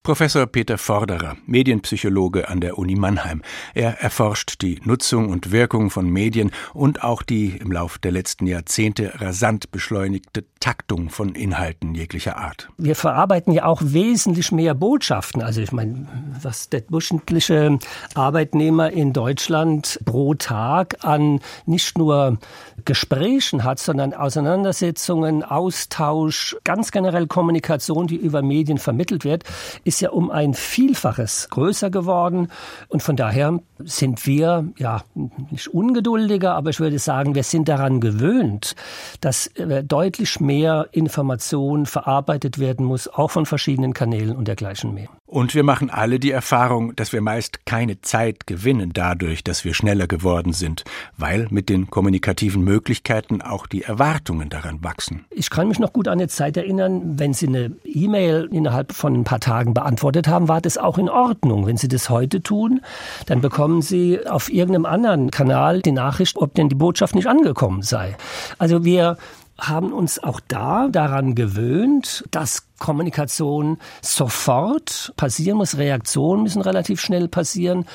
Professor 0.07 0.47
Peter 0.47 0.79
Forderer, 0.79 1.37
Medienpsychologe 1.47 2.49
an 2.49 2.61
der 2.61 2.79
Uni 2.79 2.95
Mannheim. 2.95 3.43
Er 3.75 4.01
erforscht 4.01 4.63
die 4.63 4.81
Nutzung 4.85 5.31
und 5.31 5.51
Wirkung 5.51 5.91
von 5.91 6.09
Medien 6.09 6.53
und 6.75 7.03
auch 7.03 7.23
die 7.23 7.57
im 7.57 7.73
Lauf 7.73 7.99
der 7.99 8.13
letzten 8.13 8.47
Jahrzehnte 8.47 9.21
rasant 9.21 9.73
beschleunigte 9.73 10.45
Taktung 10.61 11.11
von 11.11 11.35
Inhalten 11.35 11.97
jeglicher 11.97 12.37
Art. 12.37 12.69
Wir 12.79 12.95
verarbeiten 12.95 13.53
ja 13.53 13.65
auch 13.65 13.83
wesentlich 13.85 14.53
mehr 14.53 14.75
Botschaften. 14.75 15.43
Also 15.43 15.61
ich 15.61 15.73
meine, 15.73 16.07
was 16.41 16.69
der 16.69 16.83
durchschnittliche 16.83 17.81
Arbeitnehmer 18.15 18.93
in 18.93 19.13
Deutschland 19.13 19.99
pro 20.05 20.35
Tag 20.35 21.05
an 21.05 21.41
nicht 21.67 21.99
nur 21.99 22.39
Gesprächen 22.85 23.65
hat, 23.65 23.81
sondern 23.81 24.15
Auseinandersetzungen, 24.15 25.43
Austausch, 25.43 26.57
ganz 26.63 26.93
generell 26.93 27.27
Kommunikation, 27.27 28.07
die 28.07 28.17
über 28.17 28.43
Medien 28.43 28.79
vermittelt 28.79 29.25
wird, 29.25 29.43
ist 29.83 29.96
ist 29.97 30.01
ja 30.03 30.11
um 30.11 30.31
ein 30.31 30.53
Vielfaches 30.53 31.49
größer 31.49 31.89
geworden. 31.91 32.49
Und 32.89 33.03
von 33.03 33.17
daher 33.17 33.61
sind 33.79 34.27
wir, 34.27 34.69
ja, 34.77 35.03
nicht 35.51 35.69
ungeduldiger, 35.69 36.55
aber 36.55 36.69
ich 36.69 36.81
würde 36.81 36.99
sagen, 36.99 37.35
wir 37.35 37.43
sind 37.43 37.69
daran 37.69 38.01
gewöhnt, 38.01 38.77
dass 39.23 39.47
äh, 39.47 39.83
deutlich 39.83 40.39
mehr 40.39 40.89
Information 40.93 41.87
verarbeitet 41.87 42.59
werden 42.59 42.85
muss, 42.85 43.09
auch 43.09 43.31
von 43.31 43.47
verschiedenen 43.47 43.95
Kanälen 43.95 44.37
und 44.37 44.49
dergleichen 44.49 44.93
mehr. 44.93 45.09
Und 45.27 45.57
wir 45.57 45.65
machen 45.65 45.91
alle 45.91 46.21
die 46.21 46.31
Erfahrung, 46.31 46.95
dass 46.95 47.13
wir 47.13 47.21
meist 47.21 47.67
keine 47.67 48.01
Zeit 48.01 48.47
gewinnen 48.47 48.93
dadurch, 48.95 49.43
dass 49.43 49.65
wir 49.65 49.75
schneller 49.75 50.07
geworden 50.07 50.53
sind, 50.53 50.85
weil 51.17 51.49
mit 51.51 51.69
den 51.69 51.91
kommunikativen 51.91 52.63
Möglichkeiten 52.63 53.43
auch 53.43 53.67
die 53.67 53.83
Erwartungen 53.83 54.49
daran 54.51 54.85
wachsen. 54.85 55.25
Ich 55.31 55.51
kann 55.51 55.67
mich 55.67 55.81
noch 55.81 55.93
gut 55.93 56.07
an 56.07 56.21
eine 56.21 56.29
Zeit 56.29 56.57
erinnern, 56.57 57.19
wenn 57.19 57.35
Sie 57.35 57.49
eine 57.49 57.73
E-Mail 57.85 58.49
innerhalb 58.53 58.93
von 58.93 59.15
ein 59.15 59.25
paar 59.25 59.41
Tagen 59.41 59.75
beantwortet 59.75 60.29
haben, 60.29 60.47
war 60.47 60.61
das 60.61 60.79
auch 60.79 60.97
in 60.97 61.11
Ordnung. 61.11 61.67
Wenn 61.67 61.77
Sie 61.77 61.89
das 61.89 62.09
heute 62.09 62.41
tun, 62.41 62.81
dann 63.27 63.41
bekommen 63.41 63.83
Sie 63.83 64.25
auf 64.27 64.49
irgendeinem 64.53 64.87
anderen 64.87 65.33
Kanal 65.33 65.83
die 65.83 65.93
Nachricht, 65.93 66.37
ob 66.37 66.55
denn 66.55 66.69
die 66.69 66.77
Botschaft 66.77 67.17
nicht 67.17 67.27
angekommen 67.27 67.83
sei. 67.83 68.17
Also 68.59 68.85
wir 68.85 69.19
haben 69.59 69.93
uns 69.93 70.23
auch 70.23 70.41
da 70.49 70.89
daran 70.89 71.35
gewöhnt, 71.35 72.25
dass 72.31 72.67
Kommunikation 72.79 73.79
sofort 74.03 75.13
passieren 75.17 75.59
muss, 75.59 75.79
Reaktionen 75.79 76.43
müssen 76.43 76.61
relativ 76.61 77.01
schnell 77.01 77.29
passieren 77.29 77.87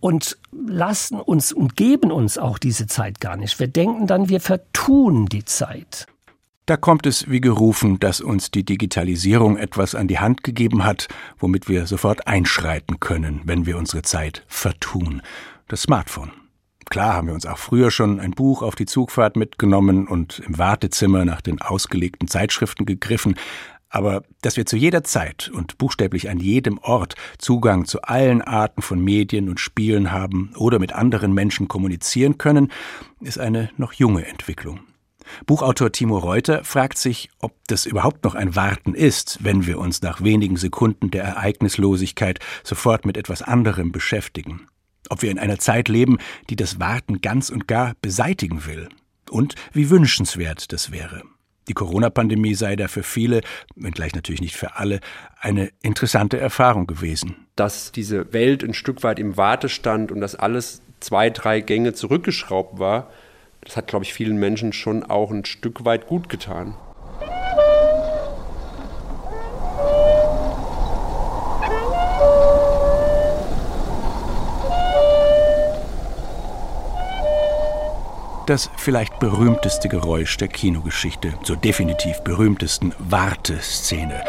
und 0.00 0.36
lassen 0.52 1.20
uns 1.20 1.52
und 1.52 1.76
geben 1.76 2.12
uns 2.12 2.36
auch 2.38 2.58
diese 2.58 2.86
Zeit 2.86 3.20
gar 3.20 3.36
nicht. 3.36 3.58
Wir 3.58 3.68
denken 3.68 4.06
dann, 4.06 4.28
wir 4.28 4.40
vertun 4.40 5.26
die 5.26 5.44
Zeit. 5.44 6.06
Da 6.66 6.76
kommt 6.76 7.06
es 7.06 7.30
wie 7.30 7.40
gerufen, 7.40 8.00
dass 8.00 8.20
uns 8.20 8.50
die 8.50 8.64
Digitalisierung 8.64 9.56
etwas 9.56 9.94
an 9.94 10.08
die 10.08 10.18
Hand 10.18 10.42
gegeben 10.42 10.84
hat, 10.84 11.06
womit 11.38 11.68
wir 11.68 11.86
sofort 11.86 12.26
einschreiten 12.26 12.98
können, 12.98 13.40
wenn 13.44 13.66
wir 13.66 13.78
unsere 13.78 14.02
Zeit 14.02 14.42
vertun. 14.48 15.22
Das 15.68 15.82
Smartphone. 15.82 16.32
Klar 16.88 17.14
haben 17.14 17.26
wir 17.26 17.34
uns 17.34 17.46
auch 17.46 17.58
früher 17.58 17.90
schon 17.90 18.20
ein 18.20 18.30
Buch 18.30 18.62
auf 18.62 18.76
die 18.76 18.86
Zugfahrt 18.86 19.36
mitgenommen 19.36 20.06
und 20.06 20.38
im 20.46 20.56
Wartezimmer 20.56 21.24
nach 21.24 21.40
den 21.40 21.60
ausgelegten 21.60 22.28
Zeitschriften 22.28 22.86
gegriffen, 22.86 23.36
aber 23.88 24.22
dass 24.42 24.56
wir 24.56 24.66
zu 24.66 24.76
jeder 24.76 25.04
Zeit 25.04 25.50
und 25.52 25.78
buchstäblich 25.78 26.28
an 26.28 26.38
jedem 26.38 26.78
Ort 26.78 27.14
Zugang 27.38 27.86
zu 27.86 28.02
allen 28.02 28.42
Arten 28.42 28.82
von 28.82 29.00
Medien 29.00 29.48
und 29.48 29.60
Spielen 29.60 30.12
haben 30.12 30.52
oder 30.56 30.78
mit 30.78 30.92
anderen 30.92 31.32
Menschen 31.32 31.68
kommunizieren 31.68 32.38
können, 32.38 32.70
ist 33.20 33.38
eine 33.38 33.70
noch 33.76 33.92
junge 33.92 34.26
Entwicklung. 34.26 34.80
Buchautor 35.44 35.90
Timo 35.90 36.18
Reuter 36.18 36.62
fragt 36.62 36.98
sich, 36.98 37.30
ob 37.40 37.52
das 37.66 37.84
überhaupt 37.84 38.22
noch 38.22 38.36
ein 38.36 38.54
Warten 38.54 38.94
ist, 38.94 39.38
wenn 39.42 39.66
wir 39.66 39.78
uns 39.78 40.02
nach 40.02 40.22
wenigen 40.22 40.56
Sekunden 40.56 41.10
der 41.10 41.24
Ereignislosigkeit 41.24 42.38
sofort 42.62 43.06
mit 43.06 43.16
etwas 43.16 43.42
anderem 43.42 43.90
beschäftigen 43.90 44.68
ob 45.10 45.22
wir 45.22 45.30
in 45.30 45.38
einer 45.38 45.58
Zeit 45.58 45.88
leben, 45.88 46.18
die 46.50 46.56
das 46.56 46.80
Warten 46.80 47.20
ganz 47.20 47.50
und 47.50 47.68
gar 47.68 47.94
beseitigen 48.02 48.66
will 48.66 48.88
und 49.30 49.54
wie 49.72 49.90
wünschenswert 49.90 50.72
das 50.72 50.90
wäre. 50.90 51.22
Die 51.68 51.74
Corona-Pandemie 51.74 52.54
sei 52.54 52.76
da 52.76 52.86
für 52.86 53.02
viele, 53.02 53.40
wenngleich 53.74 54.14
natürlich 54.14 54.40
nicht 54.40 54.56
für 54.56 54.76
alle, 54.76 55.00
eine 55.40 55.70
interessante 55.82 56.38
Erfahrung 56.38 56.86
gewesen. 56.86 57.46
Dass 57.56 57.90
diese 57.90 58.32
Welt 58.32 58.62
ein 58.62 58.74
Stück 58.74 59.02
weit 59.02 59.18
im 59.18 59.36
Wartestand 59.36 60.12
und 60.12 60.20
dass 60.20 60.36
alles 60.36 60.82
zwei, 61.00 61.30
drei 61.30 61.60
Gänge 61.60 61.92
zurückgeschraubt 61.92 62.78
war, 62.78 63.10
das 63.62 63.76
hat, 63.76 63.88
glaube 63.88 64.04
ich, 64.04 64.14
vielen 64.14 64.38
Menschen 64.38 64.72
schon 64.72 65.02
auch 65.02 65.32
ein 65.32 65.44
Stück 65.44 65.84
weit 65.84 66.06
gut 66.06 66.28
getan. 66.28 66.76
Das 78.46 78.70
vielleicht 78.76 79.18
berühmteste 79.18 79.88
Geräusch 79.88 80.36
der 80.36 80.46
Kinogeschichte, 80.46 81.34
zur 81.42 81.56
definitiv 81.56 82.20
berühmtesten 82.20 82.94
Warteszene. 83.00 84.22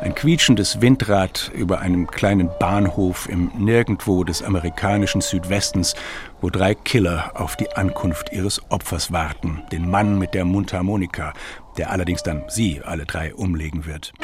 Ein 0.00 0.14
quietschendes 0.14 0.80
Windrad 0.80 1.50
über 1.54 1.80
einem 1.80 2.06
kleinen 2.06 2.48
Bahnhof 2.58 3.28
im 3.28 3.50
Nirgendwo 3.58 4.24
des 4.24 4.42
amerikanischen 4.42 5.20
Südwestens, 5.20 5.94
wo 6.40 6.48
drei 6.48 6.74
Killer 6.74 7.32
auf 7.34 7.56
die 7.56 7.70
Ankunft 7.76 8.32
ihres 8.32 8.62
Opfers 8.70 9.12
warten. 9.12 9.62
Den 9.70 9.90
Mann 9.90 10.18
mit 10.18 10.32
der 10.32 10.46
Mundharmonika, 10.46 11.34
der 11.76 11.90
allerdings 11.90 12.22
dann 12.22 12.44
sie 12.48 12.80
alle 12.82 13.04
drei 13.04 13.34
umlegen 13.34 13.84
wird. 13.84 14.14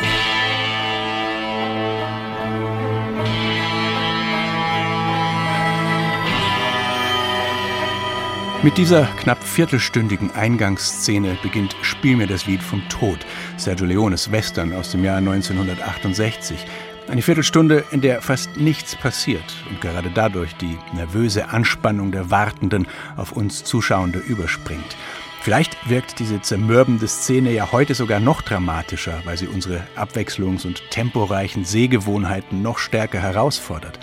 Mit 8.64 8.78
dieser 8.78 9.04
knapp 9.18 9.44
viertelstündigen 9.44 10.30
Eingangsszene 10.30 11.37
beginnt 11.42 11.76
Spiel 11.83 12.16
mir 12.16 12.26
das 12.26 12.47
Lied 12.47 12.62
vom 12.62 12.80
Tod, 12.88 13.18
Sergio 13.59 13.85
Leones 13.85 14.33
Western 14.33 14.73
aus 14.73 14.90
dem 14.90 15.04
Jahr 15.04 15.18
1968. 15.18 16.64
Eine 17.06 17.21
Viertelstunde, 17.21 17.85
in 17.90 18.00
der 18.00 18.23
fast 18.23 18.56
nichts 18.56 18.97
passiert 18.97 19.44
und 19.68 19.83
gerade 19.83 20.11
dadurch 20.11 20.56
die 20.56 20.78
nervöse 20.94 21.50
Anspannung 21.50 22.11
der 22.11 22.30
Wartenden 22.30 22.88
auf 23.18 23.33
uns 23.33 23.64
Zuschauende 23.64 24.18
überspringt. 24.18 24.97
Vielleicht 25.42 25.90
wirkt 25.90 26.18
diese 26.18 26.40
zermürbende 26.40 27.06
Szene 27.06 27.52
ja 27.52 27.71
heute 27.71 27.94
sogar 27.94 28.18
noch 28.18 28.40
dramatischer, 28.40 29.21
weil 29.26 29.37
sie 29.37 29.47
unsere 29.47 29.83
abwechslungs- 29.94 30.66
und 30.66 30.90
temporeichen 30.90 31.66
Sehgewohnheiten 31.66 32.62
noch 32.62 32.78
stärker 32.78 33.21
herausfordert. 33.21 33.99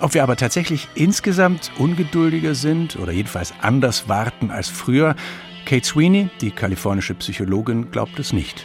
Ob 0.00 0.14
wir 0.14 0.22
aber 0.22 0.36
tatsächlich 0.36 0.88
insgesamt 0.94 1.72
ungeduldiger 1.78 2.54
sind 2.54 2.96
oder 2.96 3.10
jedenfalls 3.10 3.52
anders 3.60 4.08
warten 4.08 4.50
als 4.50 4.68
früher, 4.68 5.16
Kate 5.64 5.84
Sweeney, 5.84 6.30
die 6.40 6.52
kalifornische 6.52 7.14
Psychologin, 7.14 7.90
glaubt 7.90 8.18
es 8.18 8.32
nicht. 8.32 8.64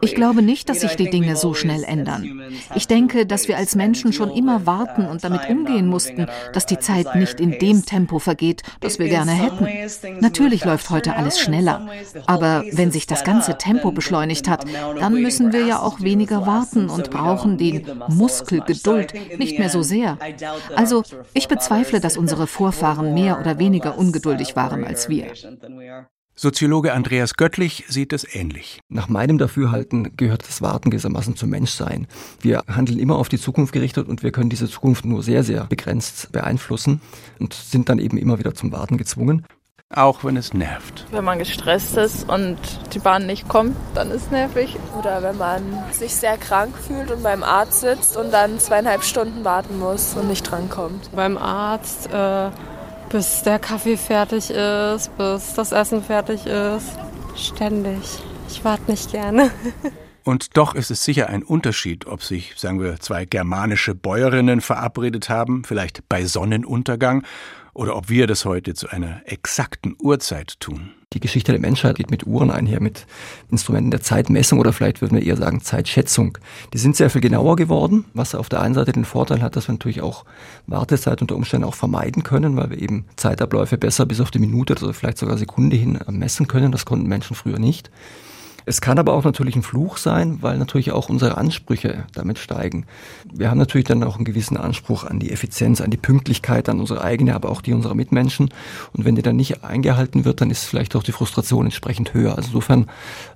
Ich 0.00 0.14
glaube 0.14 0.42
nicht, 0.42 0.68
dass 0.68 0.80
sich 0.80 0.96
die 0.96 1.08
Dinge 1.08 1.36
so 1.36 1.54
schnell 1.54 1.82
ändern. 1.84 2.42
Ich 2.74 2.86
denke, 2.86 3.24
dass 3.24 3.48
wir 3.48 3.56
als 3.56 3.74
Menschen 3.74 4.12
schon 4.12 4.30
immer 4.30 4.66
warten 4.66 5.06
und 5.06 5.24
damit 5.24 5.48
umgehen 5.48 5.86
mussten, 5.86 6.26
dass 6.52 6.66
die 6.66 6.78
Zeit 6.78 7.14
nicht 7.14 7.40
in 7.40 7.58
dem 7.58 7.84
Tempo 7.86 8.18
vergeht, 8.18 8.62
das 8.80 8.98
wir 8.98 9.08
gerne 9.08 9.32
hätten. 9.32 10.20
Natürlich 10.20 10.64
läuft 10.64 10.90
heute 10.90 11.16
alles 11.16 11.40
schneller. 11.40 11.88
Aber 12.26 12.64
wenn 12.72 12.90
sich 12.90 13.06
das 13.06 13.24
ganze 13.24 13.56
Tempo 13.56 13.90
beschleunigt 13.92 14.48
hat, 14.48 14.64
dann 14.98 15.14
müssen 15.14 15.52
wir 15.52 15.64
ja 15.64 15.80
auch 15.80 16.00
weniger 16.00 16.46
warten 16.46 16.90
und 16.90 17.10
brauchen 17.10 17.56
den 17.56 17.86
Muskel 18.08 18.60
Geduld 18.60 19.14
nicht 19.38 19.58
mehr 19.58 19.70
so 19.70 19.82
sehr. 19.82 20.18
Also 20.76 21.02
ich 21.32 21.48
bezweifle, 21.48 22.00
dass 22.00 22.16
unsere 22.16 22.46
Vorfahren 22.54 23.14
mehr 23.14 23.40
oder 23.40 23.58
weniger 23.58 23.98
ungeduldig 23.98 24.56
waren 24.56 24.84
als 24.84 25.08
wir. 25.08 25.32
Soziologe 26.36 26.92
Andreas 26.92 27.34
Göttlich 27.34 27.84
sieht 27.88 28.12
es 28.12 28.34
ähnlich. 28.34 28.80
Nach 28.88 29.08
meinem 29.08 29.38
Dafürhalten 29.38 30.16
gehört 30.16 30.42
das 30.46 30.62
Warten 30.62 30.90
gewissermaßen 30.90 31.36
zum 31.36 31.50
Menschsein. 31.50 32.08
Wir 32.40 32.64
handeln 32.66 32.98
immer 32.98 33.16
auf 33.16 33.28
die 33.28 33.38
Zukunft 33.38 33.72
gerichtet 33.72 34.08
und 34.08 34.24
wir 34.24 34.32
können 34.32 34.50
diese 34.50 34.68
Zukunft 34.68 35.04
nur 35.04 35.22
sehr, 35.22 35.44
sehr 35.44 35.64
begrenzt 35.66 36.32
beeinflussen 36.32 37.00
und 37.38 37.54
sind 37.54 37.88
dann 37.88 38.00
eben 38.00 38.18
immer 38.18 38.40
wieder 38.40 38.52
zum 38.52 38.72
Warten 38.72 38.96
gezwungen. 38.96 39.46
Auch 39.94 40.24
wenn 40.24 40.36
es 40.36 40.52
nervt. 40.52 41.06
Wenn 41.12 41.22
man 41.22 41.38
gestresst 41.38 41.96
ist 41.96 42.28
und 42.28 42.58
die 42.92 42.98
Bahn 42.98 43.26
nicht 43.26 43.48
kommt, 43.48 43.76
dann 43.94 44.10
ist 44.10 44.24
es 44.24 44.30
nervig. 44.32 44.76
Oder 44.98 45.22
wenn 45.22 45.38
man 45.38 45.62
sich 45.92 46.16
sehr 46.16 46.36
krank 46.36 46.74
fühlt 46.76 47.12
und 47.12 47.22
beim 47.22 47.44
Arzt 47.44 47.82
sitzt 47.82 48.16
und 48.16 48.32
dann 48.32 48.58
zweieinhalb 48.58 49.04
Stunden 49.04 49.44
warten 49.44 49.78
muss 49.78 50.14
und 50.14 50.26
nicht 50.26 50.42
drankommt. 50.42 51.10
Beim 51.14 51.38
Arzt 51.38 52.12
äh 52.12 52.50
bis 53.08 53.42
der 53.42 53.58
Kaffee 53.58 53.96
fertig 53.96 54.50
ist, 54.50 55.16
bis 55.16 55.54
das 55.54 55.72
Essen 55.72 56.02
fertig 56.02 56.46
ist. 56.46 56.98
Ständig. 57.36 58.02
Ich 58.48 58.64
warte 58.64 58.90
nicht 58.90 59.10
gerne. 59.10 59.50
Und 60.24 60.56
doch 60.56 60.74
ist 60.74 60.90
es 60.90 61.04
sicher 61.04 61.28
ein 61.28 61.42
Unterschied, 61.42 62.06
ob 62.06 62.22
sich, 62.22 62.54
sagen 62.56 62.80
wir, 62.80 62.98
zwei 62.98 63.26
germanische 63.26 63.94
Bäuerinnen 63.94 64.62
verabredet 64.62 65.28
haben, 65.28 65.64
vielleicht 65.64 66.08
bei 66.08 66.24
Sonnenuntergang, 66.24 67.24
oder 67.74 67.96
ob 67.96 68.08
wir 68.08 68.26
das 68.26 68.44
heute 68.44 68.72
zu 68.74 68.88
einer 68.88 69.20
exakten 69.26 69.96
Uhrzeit 70.00 70.60
tun. 70.60 70.92
Die 71.14 71.20
Geschichte 71.20 71.52
der 71.52 71.60
Menschheit 71.60 71.96
geht 71.96 72.10
mit 72.10 72.26
Uhren 72.26 72.50
einher, 72.50 72.80
mit 72.80 73.06
Instrumenten 73.50 73.92
der 73.92 74.02
Zeitmessung 74.02 74.58
oder 74.58 74.72
vielleicht 74.72 75.00
würden 75.00 75.16
wir 75.16 75.24
eher 75.24 75.36
sagen 75.36 75.60
Zeitschätzung. 75.60 76.38
Die 76.72 76.78
sind 76.78 76.96
sehr 76.96 77.08
viel 77.08 77.20
genauer 77.20 77.56
geworden, 77.56 78.04
was 78.14 78.34
auf 78.34 78.48
der 78.48 78.60
einen 78.60 78.74
Seite 78.74 78.92
den 78.92 79.04
Vorteil 79.04 79.40
hat, 79.40 79.54
dass 79.54 79.68
wir 79.68 79.72
natürlich 79.72 80.02
auch 80.02 80.24
Wartezeit 80.66 81.22
unter 81.22 81.36
Umständen 81.36 81.66
auch 81.66 81.74
vermeiden 81.74 82.24
können, 82.24 82.56
weil 82.56 82.70
wir 82.70 82.82
eben 82.82 83.04
Zeitabläufe 83.16 83.78
besser 83.78 84.06
bis 84.06 84.20
auf 84.20 84.32
die 84.32 84.40
Minute 84.40 84.74
oder 84.74 84.92
vielleicht 84.92 85.18
sogar 85.18 85.38
Sekunde 85.38 85.76
hin 85.76 85.98
messen 86.10 86.48
können. 86.48 86.72
Das 86.72 86.84
konnten 86.84 87.06
Menschen 87.06 87.36
früher 87.36 87.58
nicht. 87.58 87.90
Es 88.66 88.80
kann 88.80 88.98
aber 88.98 89.12
auch 89.12 89.24
natürlich 89.24 89.56
ein 89.56 89.62
Fluch 89.62 89.98
sein, 89.98 90.38
weil 90.40 90.56
natürlich 90.56 90.92
auch 90.92 91.08
unsere 91.08 91.36
Ansprüche 91.36 92.04
damit 92.14 92.38
steigen. 92.38 92.86
Wir 93.32 93.50
haben 93.50 93.58
natürlich 93.58 93.86
dann 93.86 94.02
auch 94.02 94.16
einen 94.16 94.24
gewissen 94.24 94.56
Anspruch 94.56 95.04
an 95.04 95.20
die 95.20 95.30
Effizienz, 95.30 95.80
an 95.80 95.90
die 95.90 95.96
Pünktlichkeit, 95.98 96.68
an 96.68 96.80
unsere 96.80 97.02
eigene, 97.02 97.34
aber 97.34 97.50
auch 97.50 97.60
die 97.60 97.74
unserer 97.74 97.94
Mitmenschen. 97.94 98.48
Und 98.92 99.04
wenn 99.04 99.16
die 99.16 99.22
dann 99.22 99.36
nicht 99.36 99.64
eingehalten 99.64 100.24
wird, 100.24 100.40
dann 100.40 100.50
ist 100.50 100.64
vielleicht 100.64 100.96
auch 100.96 101.02
die 101.02 101.12
Frustration 101.12 101.66
entsprechend 101.66 102.14
höher. 102.14 102.36
Also 102.36 102.48
insofern 102.48 102.86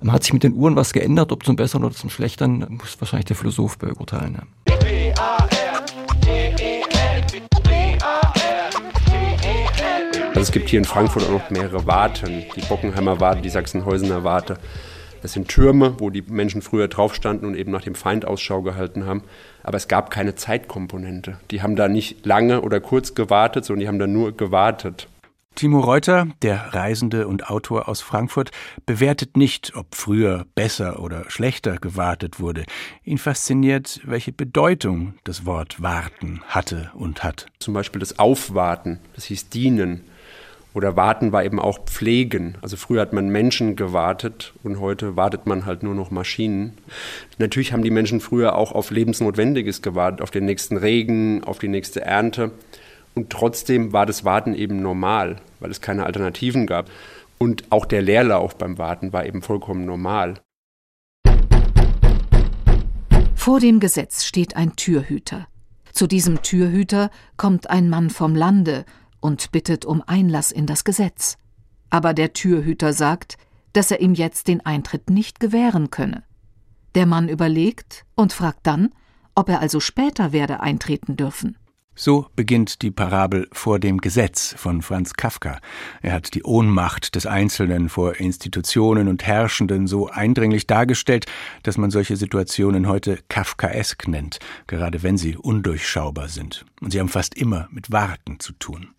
hat 0.07 0.23
sich 0.23 0.33
mit 0.33 0.43
den 0.43 0.53
Uhren 0.53 0.75
was 0.75 0.93
geändert, 0.93 1.31
ob 1.31 1.45
zum 1.45 1.55
Besseren 1.55 1.83
oder 1.83 1.95
zum 1.95 2.09
Schlechteren, 2.09 2.65
muss 2.69 2.99
wahrscheinlich 2.99 3.25
der 3.25 3.35
Philosoph 3.35 3.77
beurteilen. 3.77 4.35
Ja. 4.35 4.69
Also 10.29 10.41
es 10.41 10.51
gibt 10.53 10.69
hier 10.69 10.79
in 10.79 10.85
Frankfurt 10.85 11.23
auch 11.25 11.31
noch 11.31 11.49
mehrere 11.49 11.85
Warten. 11.85 12.45
Die 12.55 12.61
Bockenheimer 12.61 13.19
Warte, 13.19 13.41
die 13.41 13.49
Sachsenhäusener 13.49 14.23
Warte. 14.23 14.57
Das 15.21 15.33
sind 15.33 15.47
Türme, 15.49 15.95
wo 15.99 16.09
die 16.09 16.21
Menschen 16.21 16.61
früher 16.61 16.87
drauf 16.87 17.13
standen 17.13 17.45
und 17.45 17.55
eben 17.55 17.71
nach 17.71 17.83
dem 17.83 17.95
Feind 17.95 18.25
Ausschau 18.25 18.61
gehalten 18.61 19.05
haben. 19.05 19.23
Aber 19.63 19.77
es 19.77 19.87
gab 19.87 20.11
keine 20.11 20.35
Zeitkomponente. 20.35 21.39
Die 21.51 21.61
haben 21.61 21.75
da 21.75 21.87
nicht 21.87 22.25
lange 22.25 22.61
oder 22.61 22.79
kurz 22.79 23.15
gewartet, 23.15 23.65
sondern 23.65 23.81
die 23.81 23.87
haben 23.87 23.99
da 23.99 24.07
nur 24.07 24.35
gewartet. 24.35 25.07
Timo 25.55 25.81
Reuter, 25.81 26.27
der 26.41 26.73
Reisende 26.73 27.27
und 27.27 27.49
Autor 27.49 27.89
aus 27.89 27.99
Frankfurt, 27.99 28.51
bewertet 28.85 29.35
nicht, 29.35 29.75
ob 29.75 29.93
früher 29.93 30.45
besser 30.55 31.01
oder 31.01 31.29
schlechter 31.29 31.75
gewartet 31.79 32.39
wurde. 32.39 32.63
Ihn 33.03 33.17
fasziniert, 33.17 33.99
welche 34.05 34.31
Bedeutung 34.31 35.15
das 35.25 35.45
Wort 35.45 35.81
warten 35.81 36.41
hatte 36.47 36.91
und 36.93 37.23
hat. 37.23 37.47
Zum 37.59 37.73
Beispiel 37.73 37.99
das 37.99 38.19
Aufwarten, 38.19 38.99
das 39.15 39.25
hieß 39.25 39.49
dienen. 39.49 40.05
Oder 40.79 40.95
warten 40.95 41.33
war 41.33 41.43
eben 41.43 41.59
auch 41.59 41.79
pflegen. 41.83 42.57
Also 42.61 42.77
früher 42.77 43.01
hat 43.01 43.11
man 43.11 43.27
Menschen 43.27 43.75
gewartet 43.75 44.53
und 44.63 44.79
heute 44.79 45.17
wartet 45.17 45.45
man 45.45 45.65
halt 45.65 45.83
nur 45.83 45.93
noch 45.93 46.09
Maschinen. 46.09 46.77
Natürlich 47.37 47.73
haben 47.73 47.83
die 47.83 47.91
Menschen 47.91 48.21
früher 48.21 48.55
auch 48.55 48.71
auf 48.71 48.89
Lebensnotwendiges 48.89 49.81
gewartet, 49.81 50.21
auf 50.21 50.31
den 50.31 50.45
nächsten 50.45 50.77
Regen, 50.77 51.43
auf 51.43 51.59
die 51.59 51.67
nächste 51.67 51.99
Ernte. 51.99 52.51
Und 53.13 53.29
trotzdem 53.29 53.91
war 53.91 54.05
das 54.05 54.23
Warten 54.23 54.53
eben 54.53 54.81
normal, 54.81 55.41
weil 55.59 55.69
es 55.69 55.81
keine 55.81 56.05
Alternativen 56.05 56.65
gab. 56.65 56.89
Und 57.37 57.65
auch 57.71 57.85
der 57.85 58.01
Leerlauf 58.01 58.57
beim 58.57 58.77
Warten 58.77 59.11
war 59.11 59.25
eben 59.25 59.41
vollkommen 59.41 59.83
normal. 59.83 60.35
Vor 63.35 63.59
dem 63.59 63.81
Gesetz 63.81 64.23
steht 64.23 64.55
ein 64.55 64.77
Türhüter. 64.77 65.49
Zu 65.91 66.07
diesem 66.07 66.41
Türhüter 66.41 67.11
kommt 67.35 67.69
ein 67.69 67.89
Mann 67.89 68.09
vom 68.09 68.33
Lande 68.33 68.85
und 69.21 69.51
bittet 69.51 69.85
um 69.85 70.03
Einlass 70.05 70.51
in 70.51 70.65
das 70.65 70.83
Gesetz. 70.83 71.37
Aber 71.89 72.13
der 72.13 72.33
Türhüter 72.33 72.93
sagt, 72.93 73.37
dass 73.73 73.91
er 73.91 74.01
ihm 74.01 74.13
jetzt 74.13 74.47
den 74.47 74.65
Eintritt 74.65 75.09
nicht 75.09 75.39
gewähren 75.39 75.89
könne. 75.89 76.23
Der 76.95 77.05
Mann 77.05 77.29
überlegt 77.29 78.05
und 78.15 78.33
fragt 78.33 78.65
dann, 78.65 78.89
ob 79.35 79.49
er 79.49 79.59
also 79.59 79.79
später 79.79 80.31
werde 80.31 80.59
eintreten 80.61 81.15
dürfen. 81.15 81.57
So 82.01 82.27
beginnt 82.37 82.81
die 82.81 82.91
Parabel 82.91 83.49
vor 83.51 83.77
dem 83.77 83.97
Gesetz 83.97 84.55
von 84.57 84.81
Franz 84.81 85.15
Kafka. 85.15 85.59
Er 86.01 86.13
hat 86.13 86.33
die 86.33 86.43
Ohnmacht 86.43 87.13
des 87.13 87.25
Einzelnen 87.25 87.89
vor 87.89 88.15
Institutionen 88.21 89.09
und 89.09 89.27
Herrschenden 89.27 89.85
so 89.85 90.07
eindringlich 90.07 90.65
dargestellt, 90.65 91.25
dass 91.63 91.77
man 91.77 91.91
solche 91.91 92.15
Situationen 92.15 92.87
heute 92.87 93.19
Kafkaesk 93.27 94.07
nennt, 94.07 94.39
gerade 94.67 95.03
wenn 95.03 95.17
sie 95.17 95.35
undurchschaubar 95.35 96.29
sind. 96.29 96.63
Und 96.79 96.91
sie 96.91 97.01
haben 97.01 97.09
fast 97.09 97.35
immer 97.35 97.67
mit 97.69 97.91
Warten 97.91 98.39
zu 98.39 98.53
tun. 98.53 98.91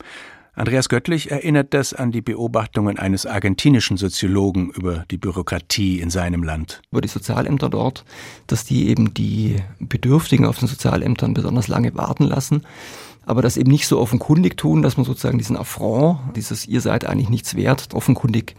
Andreas 0.52 0.88
Göttlich 0.88 1.30
erinnert 1.30 1.74
das 1.74 1.94
an 1.94 2.10
die 2.10 2.22
Beobachtungen 2.22 2.98
eines 2.98 3.24
argentinischen 3.24 3.96
Soziologen 3.96 4.70
über 4.70 5.04
die 5.10 5.16
Bürokratie 5.16 6.00
in 6.00 6.10
seinem 6.10 6.42
Land. 6.42 6.82
Über 6.90 7.00
die 7.00 7.08
Sozialämter 7.08 7.68
dort, 7.68 8.04
dass 8.46 8.64
die 8.64 8.88
eben 8.88 9.14
die 9.14 9.56
Bedürftigen 9.78 10.46
auf 10.46 10.58
den 10.58 10.68
Sozialämtern 10.68 11.34
besonders 11.34 11.68
lange 11.68 11.94
warten 11.94 12.24
lassen 12.24 12.62
aber 13.30 13.42
das 13.42 13.56
eben 13.56 13.70
nicht 13.70 13.86
so 13.86 14.00
offenkundig 14.00 14.56
tun, 14.56 14.82
dass 14.82 14.96
man 14.96 15.06
sozusagen 15.06 15.38
diesen 15.38 15.56
Affront, 15.56 16.18
dieses 16.34 16.66
ihr 16.66 16.80
seid 16.80 17.04
eigentlich 17.04 17.28
nichts 17.28 17.54
wert, 17.54 17.94
offenkundig 17.94 18.56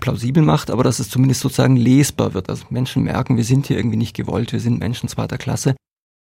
plausibel 0.00 0.42
macht, 0.42 0.70
aber 0.70 0.82
dass 0.84 1.00
es 1.00 1.10
zumindest 1.10 1.40
sozusagen 1.42 1.76
lesbar 1.76 2.32
wird. 2.32 2.48
Also 2.48 2.64
Menschen 2.70 3.02
merken, 3.02 3.36
wir 3.36 3.44
sind 3.44 3.66
hier 3.66 3.76
irgendwie 3.76 3.98
nicht 3.98 4.16
gewollt, 4.16 4.52
wir 4.52 4.60
sind 4.60 4.78
Menschen 4.78 5.08
zweiter 5.08 5.38
Klasse. 5.38 5.74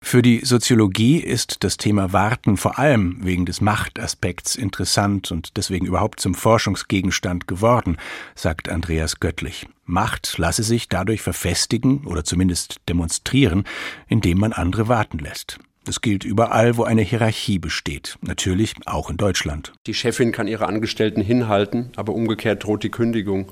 Für 0.01 0.21
die 0.21 0.43
Soziologie 0.43 1.17
ist 1.17 1.63
das 1.63 1.77
Thema 1.77 2.13
Warten 2.13 2.57
vor 2.57 2.79
allem 2.79 3.17
wegen 3.21 3.45
des 3.45 3.61
Machtaspekts 3.61 4.55
interessant 4.55 5.31
und 5.31 5.55
deswegen 5.57 5.85
überhaupt 5.85 6.19
zum 6.19 6.33
Forschungsgegenstand 6.33 7.47
geworden, 7.47 7.97
sagt 8.33 8.69
Andreas 8.69 9.19
Göttlich. 9.19 9.67
Macht 9.85 10.37
lasse 10.37 10.63
sich 10.63 10.87
dadurch 10.89 11.21
verfestigen 11.21 12.05
oder 12.05 12.23
zumindest 12.23 12.77
demonstrieren, 12.87 13.65
indem 14.07 14.39
man 14.39 14.53
andere 14.53 14.87
warten 14.87 15.19
lässt. 15.19 15.59
Das 15.85 16.01
gilt 16.01 16.23
überall, 16.23 16.77
wo 16.77 16.83
eine 16.83 17.01
Hierarchie 17.01 17.59
besteht, 17.59 18.17
natürlich 18.21 18.75
auch 18.85 19.09
in 19.09 19.17
Deutschland. 19.17 19.73
Die 19.85 19.93
Chefin 19.93 20.31
kann 20.31 20.47
ihre 20.47 20.67
Angestellten 20.67 21.21
hinhalten, 21.21 21.91
aber 21.95 22.13
umgekehrt 22.13 22.63
droht 22.63 22.83
die 22.83 22.89
Kündigung. 22.89 23.51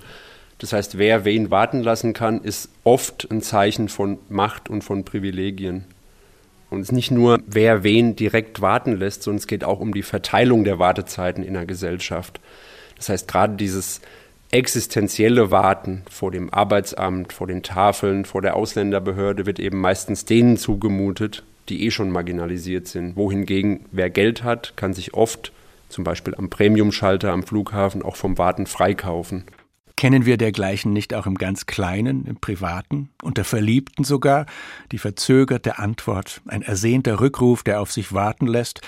Das 0.59 0.73
heißt, 0.73 0.97
wer 0.97 1.23
wen 1.23 1.51
warten 1.51 1.83
lassen 1.83 2.13
kann, 2.13 2.41
ist 2.41 2.69
oft 2.83 3.27
ein 3.29 3.41
Zeichen 3.41 3.89
von 3.89 4.17
Macht 4.29 4.69
und 4.69 4.83
von 4.83 5.03
Privilegien. 5.03 5.85
Und 6.69 6.81
es 6.81 6.89
ist 6.89 6.93
nicht 6.93 7.11
nur, 7.11 7.39
wer 7.45 7.83
wen 7.83 8.15
direkt 8.15 8.61
warten 8.61 8.97
lässt, 8.97 9.23
sondern 9.23 9.39
es 9.39 9.47
geht 9.47 9.63
auch 9.63 9.79
um 9.79 9.93
die 9.93 10.03
Verteilung 10.03 10.63
der 10.63 10.79
Wartezeiten 10.79 11.43
in 11.43 11.53
der 11.53 11.65
Gesellschaft. 11.65 12.39
Das 12.97 13.09
heißt, 13.09 13.27
gerade 13.27 13.55
dieses 13.55 14.01
existenzielle 14.51 15.51
Warten 15.51 16.03
vor 16.09 16.31
dem 16.31 16.53
Arbeitsamt, 16.53 17.33
vor 17.33 17.47
den 17.47 17.63
Tafeln, 17.63 18.25
vor 18.25 18.41
der 18.41 18.55
Ausländerbehörde 18.55 19.45
wird 19.45 19.59
eben 19.59 19.79
meistens 19.79 20.25
denen 20.25 20.57
zugemutet, 20.57 21.43
die 21.69 21.85
eh 21.85 21.91
schon 21.91 22.11
marginalisiert 22.11 22.87
sind. 22.87 23.15
Wohingegen 23.15 23.85
wer 23.91 24.09
Geld 24.09 24.43
hat, 24.43 24.73
kann 24.77 24.93
sich 24.93 25.13
oft 25.13 25.51
zum 25.89 26.03
Beispiel 26.03 26.35
am 26.35 26.49
Premiumschalter 26.49 27.31
am 27.31 27.43
Flughafen 27.43 28.01
auch 28.01 28.15
vom 28.15 28.37
Warten 28.37 28.65
freikaufen. 28.65 29.43
Kennen 29.97 30.27
wir 30.27 30.37
dergleichen 30.37 30.93
nicht 30.93 31.15
auch 31.15 31.25
im 31.25 31.35
ganz 31.35 31.65
Kleinen, 31.65 32.27
im 32.27 32.35
Privaten, 32.35 33.09
unter 33.23 33.43
Verliebten 33.43 34.03
sogar? 34.03 34.45
Die 34.91 34.99
verzögerte 34.99 35.79
Antwort, 35.79 36.41
ein 36.45 36.61
ersehnter 36.61 37.19
Rückruf, 37.19 37.63
der 37.63 37.81
auf 37.81 37.91
sich 37.91 38.13
warten 38.13 38.45
lässt, 38.45 38.81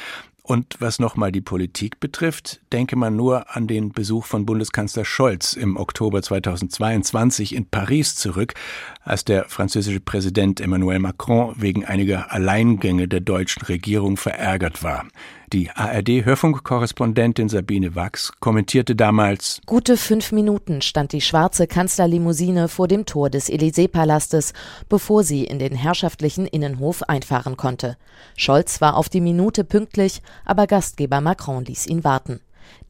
Und 0.49 0.77
was 0.79 0.97
nochmal 0.97 1.31
die 1.31 1.41
Politik 1.41 1.99
betrifft, 1.99 2.59
denke 2.73 2.95
man 2.95 3.15
nur 3.15 3.55
an 3.55 3.67
den 3.67 3.91
Besuch 3.91 4.25
von 4.25 4.47
Bundeskanzler 4.47 5.05
Scholz 5.05 5.53
im 5.53 5.77
Oktober 5.77 6.23
2022 6.23 7.53
in 7.53 7.67
Paris 7.67 8.15
zurück, 8.15 8.55
als 9.03 9.23
der 9.23 9.45
französische 9.45 9.99
Präsident 9.99 10.59
Emmanuel 10.59 10.97
Macron 10.97 11.53
wegen 11.55 11.85
einiger 11.85 12.31
Alleingänge 12.31 13.07
der 13.07 13.19
deutschen 13.19 13.61
Regierung 13.61 14.17
verärgert 14.17 14.81
war. 14.81 15.05
Die 15.51 15.71
ARD-Hörfunkkorrespondentin 15.71 17.49
Sabine 17.49 17.95
Wachs 17.95 18.33
kommentierte 18.39 18.95
damals: 18.95 19.62
Gute 19.65 19.97
fünf 19.97 20.31
Minuten 20.31 20.83
stand 20.83 21.12
die 21.12 21.21
schwarze 21.21 21.65
Kanzlerlimousine 21.65 22.67
vor 22.67 22.88
dem 22.88 23.07
Tor 23.07 23.31
des 23.31 23.49
Élysée-Palastes, 23.49 24.53
bevor 24.89 25.23
sie 25.23 25.45
in 25.45 25.57
den 25.57 25.73
herrschaftlichen 25.73 26.45
Innenhof 26.45 27.01
einfahren 27.01 27.57
konnte. 27.57 27.97
Scholz 28.38 28.79
war 28.79 28.95
auf 28.95 29.09
die 29.09 29.21
Minute 29.21 29.63
pünktlich, 29.63 30.21
aber 30.45 30.67
Gastgeber 30.67 31.19
Macron 31.19 31.65
ließ 31.65 31.88
ihn 31.88 32.03
warten. 32.03 32.41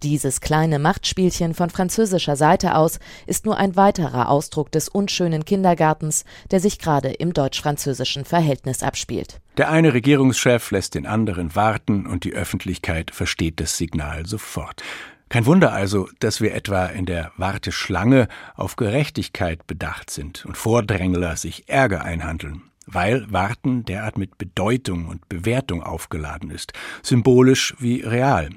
Dieses 0.04 0.42
kleine 0.42 0.80
Machtspielchen 0.80 1.54
von 1.54 1.70
französischer 1.70 2.36
Seite 2.36 2.76
aus 2.76 3.00
ist 3.28 3.46
nur 3.46 3.58
ein 3.58 3.76
weiterer 3.76 4.30
Ausdruck 4.30 4.72
des 4.72 4.90
unschönen 4.90 5.46
Kindergartens, 5.46 6.26
der 6.52 6.60
sich 6.60 6.80
gerade 6.80 7.10
im 7.10 7.34
deutsch-französischen 7.34 8.26
Verhältnis 8.26 8.84
abspielt. 8.84 9.42
Der 9.58 9.70
eine 9.70 9.94
Regierungschef 9.94 10.72
lässt 10.72 10.96
den 10.96 11.06
anderen 11.06 11.56
warten 11.56 12.08
und 12.08 12.24
die 12.24 12.34
Öffentlichkeit 12.34 13.12
versteht 13.12 13.60
das 13.60 13.78
Signal 13.78 14.26
sofort. 14.26 14.82
Kein 15.28 15.46
Wunder 15.46 15.74
also, 15.74 16.10
dass 16.20 16.42
wir 16.42 16.56
etwa 16.56 16.88
in 16.88 17.06
der 17.06 17.32
Warteschlange 17.38 18.28
auf 18.56 18.78
Gerechtigkeit 18.78 19.68
bedacht 19.68 20.10
sind 20.10 20.46
und 20.46 20.58
Vordrängler 20.58 21.36
sich 21.36 21.70
Ärger 21.70 22.04
einhandeln 22.04 22.64
weil 22.92 23.32
Warten 23.32 23.86
derart 23.86 24.18
mit 24.18 24.38
Bedeutung 24.38 25.08
und 25.08 25.30
Bewertung 25.30 25.84
aufgeladen 25.84 26.50
ist, 26.50 26.74
symbolisch 27.04 27.76
wie 27.80 28.02
real. 28.02 28.50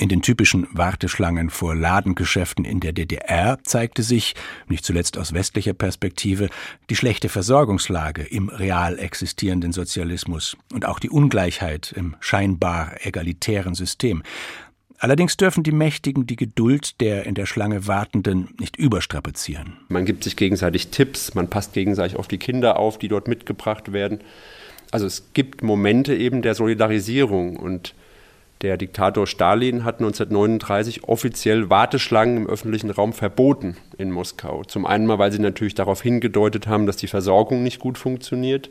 In 0.00 0.08
den 0.08 0.22
typischen 0.22 0.66
Warteschlangen 0.72 1.50
vor 1.50 1.74
Ladengeschäften 1.74 2.64
in 2.64 2.80
der 2.80 2.94
DDR 2.94 3.58
zeigte 3.64 4.02
sich, 4.02 4.34
nicht 4.66 4.82
zuletzt 4.82 5.18
aus 5.18 5.34
westlicher 5.34 5.74
Perspektive, 5.74 6.48
die 6.88 6.96
schlechte 6.96 7.28
Versorgungslage 7.28 8.22
im 8.22 8.48
real 8.48 8.98
existierenden 8.98 9.72
Sozialismus 9.72 10.56
und 10.72 10.86
auch 10.86 11.00
die 11.00 11.10
Ungleichheit 11.10 11.92
im 11.94 12.16
scheinbar 12.18 12.94
egalitären 13.04 13.74
System. 13.74 14.22
Allerdings 14.98 15.36
dürfen 15.36 15.64
die 15.64 15.70
Mächtigen 15.70 16.26
die 16.26 16.36
Geduld 16.36 16.98
der 17.02 17.26
in 17.26 17.34
der 17.34 17.44
Schlange 17.44 17.86
Wartenden 17.86 18.54
nicht 18.58 18.76
überstrapazieren. 18.76 19.76
Man 19.90 20.06
gibt 20.06 20.24
sich 20.24 20.34
gegenseitig 20.34 20.88
Tipps, 20.88 21.34
man 21.34 21.48
passt 21.48 21.74
gegenseitig 21.74 22.16
auf 22.16 22.26
die 22.26 22.38
Kinder 22.38 22.78
auf, 22.78 22.96
die 22.96 23.08
dort 23.08 23.28
mitgebracht 23.28 23.92
werden. 23.92 24.20
Also 24.92 25.04
es 25.04 25.34
gibt 25.34 25.62
Momente 25.62 26.16
eben 26.16 26.40
der 26.40 26.54
Solidarisierung 26.54 27.56
und 27.56 27.94
der 28.62 28.76
Diktator 28.76 29.26
Stalin 29.26 29.84
hat 29.84 30.00
1939 30.00 31.04
offiziell 31.04 31.70
Warteschlangen 31.70 32.36
im 32.36 32.46
öffentlichen 32.46 32.90
Raum 32.90 33.12
verboten 33.12 33.76
in 33.96 34.10
Moskau. 34.10 34.64
Zum 34.64 34.84
einen 34.84 35.06
mal, 35.06 35.18
weil 35.18 35.32
sie 35.32 35.38
natürlich 35.38 35.74
darauf 35.74 36.02
hingedeutet 36.02 36.66
haben, 36.66 36.86
dass 36.86 36.96
die 36.96 37.06
Versorgung 37.06 37.62
nicht 37.62 37.78
gut 37.78 37.96
funktioniert 37.96 38.70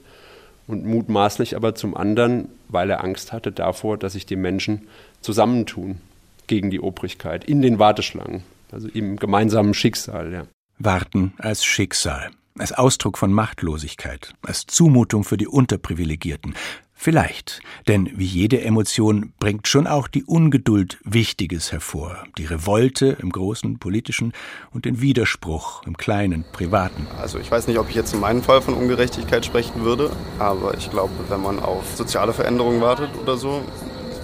und 0.67 0.85
mutmaßlich 0.85 1.55
aber 1.55 1.73
zum 1.73 1.97
anderen, 1.97 2.49
weil 2.67 2.91
er 2.91 3.03
Angst 3.03 3.33
hatte 3.33 3.51
davor, 3.51 3.97
dass 3.97 4.13
sich 4.13 4.27
die 4.27 4.35
Menschen 4.35 4.87
zusammentun 5.21 5.99
gegen 6.45 6.69
die 6.69 6.79
Obrigkeit 6.79 7.43
in 7.43 7.61
den 7.63 7.79
Warteschlangen, 7.79 8.43
also 8.71 8.87
im 8.87 9.17
gemeinsamen 9.17 9.73
Schicksal. 9.73 10.31
Ja. 10.31 10.43
Warten 10.77 11.33
als 11.39 11.65
Schicksal, 11.65 12.29
als 12.57 12.71
Ausdruck 12.73 13.17
von 13.17 13.33
Machtlosigkeit, 13.33 14.33
als 14.43 14.67
Zumutung 14.67 15.23
für 15.23 15.37
die 15.37 15.47
Unterprivilegierten, 15.47 16.53
Vielleicht, 17.01 17.61
denn 17.87 18.09
wie 18.15 18.25
jede 18.25 18.59
Emotion 18.59 19.31
bringt 19.39 19.69
schon 19.69 19.87
auch 19.87 20.09
die 20.09 20.25
Ungeduld 20.25 20.97
Wichtiges 21.05 21.71
hervor, 21.71 22.25
die 22.37 22.43
Revolte 22.43 23.15
im 23.21 23.29
großen 23.29 23.79
politischen 23.79 24.33
und 24.73 24.83
den 24.83 24.99
Widerspruch 24.99 25.81
im 25.85 25.95
kleinen 25.95 26.43
privaten. 26.51 27.07
Also 27.17 27.39
ich 27.39 27.49
weiß 27.49 27.67
nicht, 27.67 27.79
ob 27.79 27.87
ich 27.87 27.95
jetzt 27.95 28.13
in 28.13 28.19
meinem 28.19 28.43
Fall 28.43 28.61
von 28.61 28.73
Ungerechtigkeit 28.73 29.45
sprechen 29.45 29.85
würde, 29.85 30.11
aber 30.39 30.77
ich 30.77 30.91
glaube, 30.91 31.13
wenn 31.29 31.41
man 31.41 31.59
auf 31.59 31.85
soziale 31.95 32.33
Veränderungen 32.33 32.81
wartet 32.81 33.11
oder 33.23 33.37
so, 33.37 33.61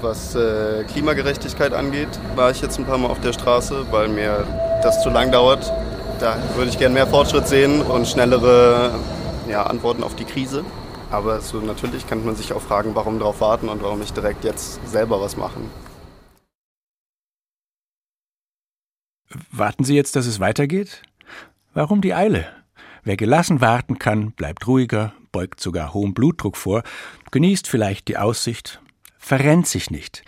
was 0.01 0.35
äh, 0.35 0.83
Klimagerechtigkeit 0.91 1.71
angeht, 1.71 2.09
war 2.35 2.51
ich 2.51 2.61
jetzt 2.61 2.77
ein 2.77 2.83
paar 2.83 2.97
Mal 2.97 3.07
auf 3.07 3.21
der 3.21 3.31
Straße, 3.31 3.85
weil 3.89 4.09
mir 4.09 4.45
das 4.83 5.01
zu 5.01 5.09
lang 5.09 5.31
dauert. 5.31 5.71
Da 6.19 6.37
würde 6.57 6.71
ich 6.71 6.77
gerne 6.77 6.95
mehr 6.95 7.07
Fortschritt 7.07 7.47
sehen 7.47 7.81
und 7.81 8.05
schnellere 8.05 8.99
ja, 9.49 9.63
Antworten 9.63 10.03
auf 10.03 10.17
die 10.17 10.25
Krise. 10.25 10.65
Aber 11.15 11.39
so 11.39 11.61
natürlich 11.61 12.05
kann 12.07 12.25
man 12.25 12.35
sich 12.35 12.51
auch 12.51 12.61
fragen, 12.61 12.93
warum 12.93 13.19
darauf 13.19 13.39
warten 13.39 13.69
und 13.69 13.81
warum 13.81 13.99
nicht 13.99 14.17
direkt 14.17 14.43
jetzt 14.43 14.85
selber 14.85 15.21
was 15.21 15.37
machen. 15.37 15.71
Warten 19.49 19.85
Sie 19.85 19.95
jetzt, 19.95 20.17
dass 20.17 20.25
es 20.25 20.41
weitergeht? 20.41 21.03
Warum 21.73 22.01
die 22.01 22.13
Eile? 22.13 22.47
Wer 23.03 23.15
gelassen 23.15 23.61
warten 23.61 23.97
kann, 23.97 24.31
bleibt 24.31 24.67
ruhiger, 24.67 25.13
beugt 25.31 25.61
sogar 25.61 25.93
hohem 25.93 26.13
Blutdruck 26.13 26.57
vor, 26.57 26.83
genießt 27.31 27.65
vielleicht 27.69 28.09
die 28.09 28.17
Aussicht, 28.17 28.81
verrennt 29.17 29.67
sich 29.67 29.89
nicht, 29.91 30.25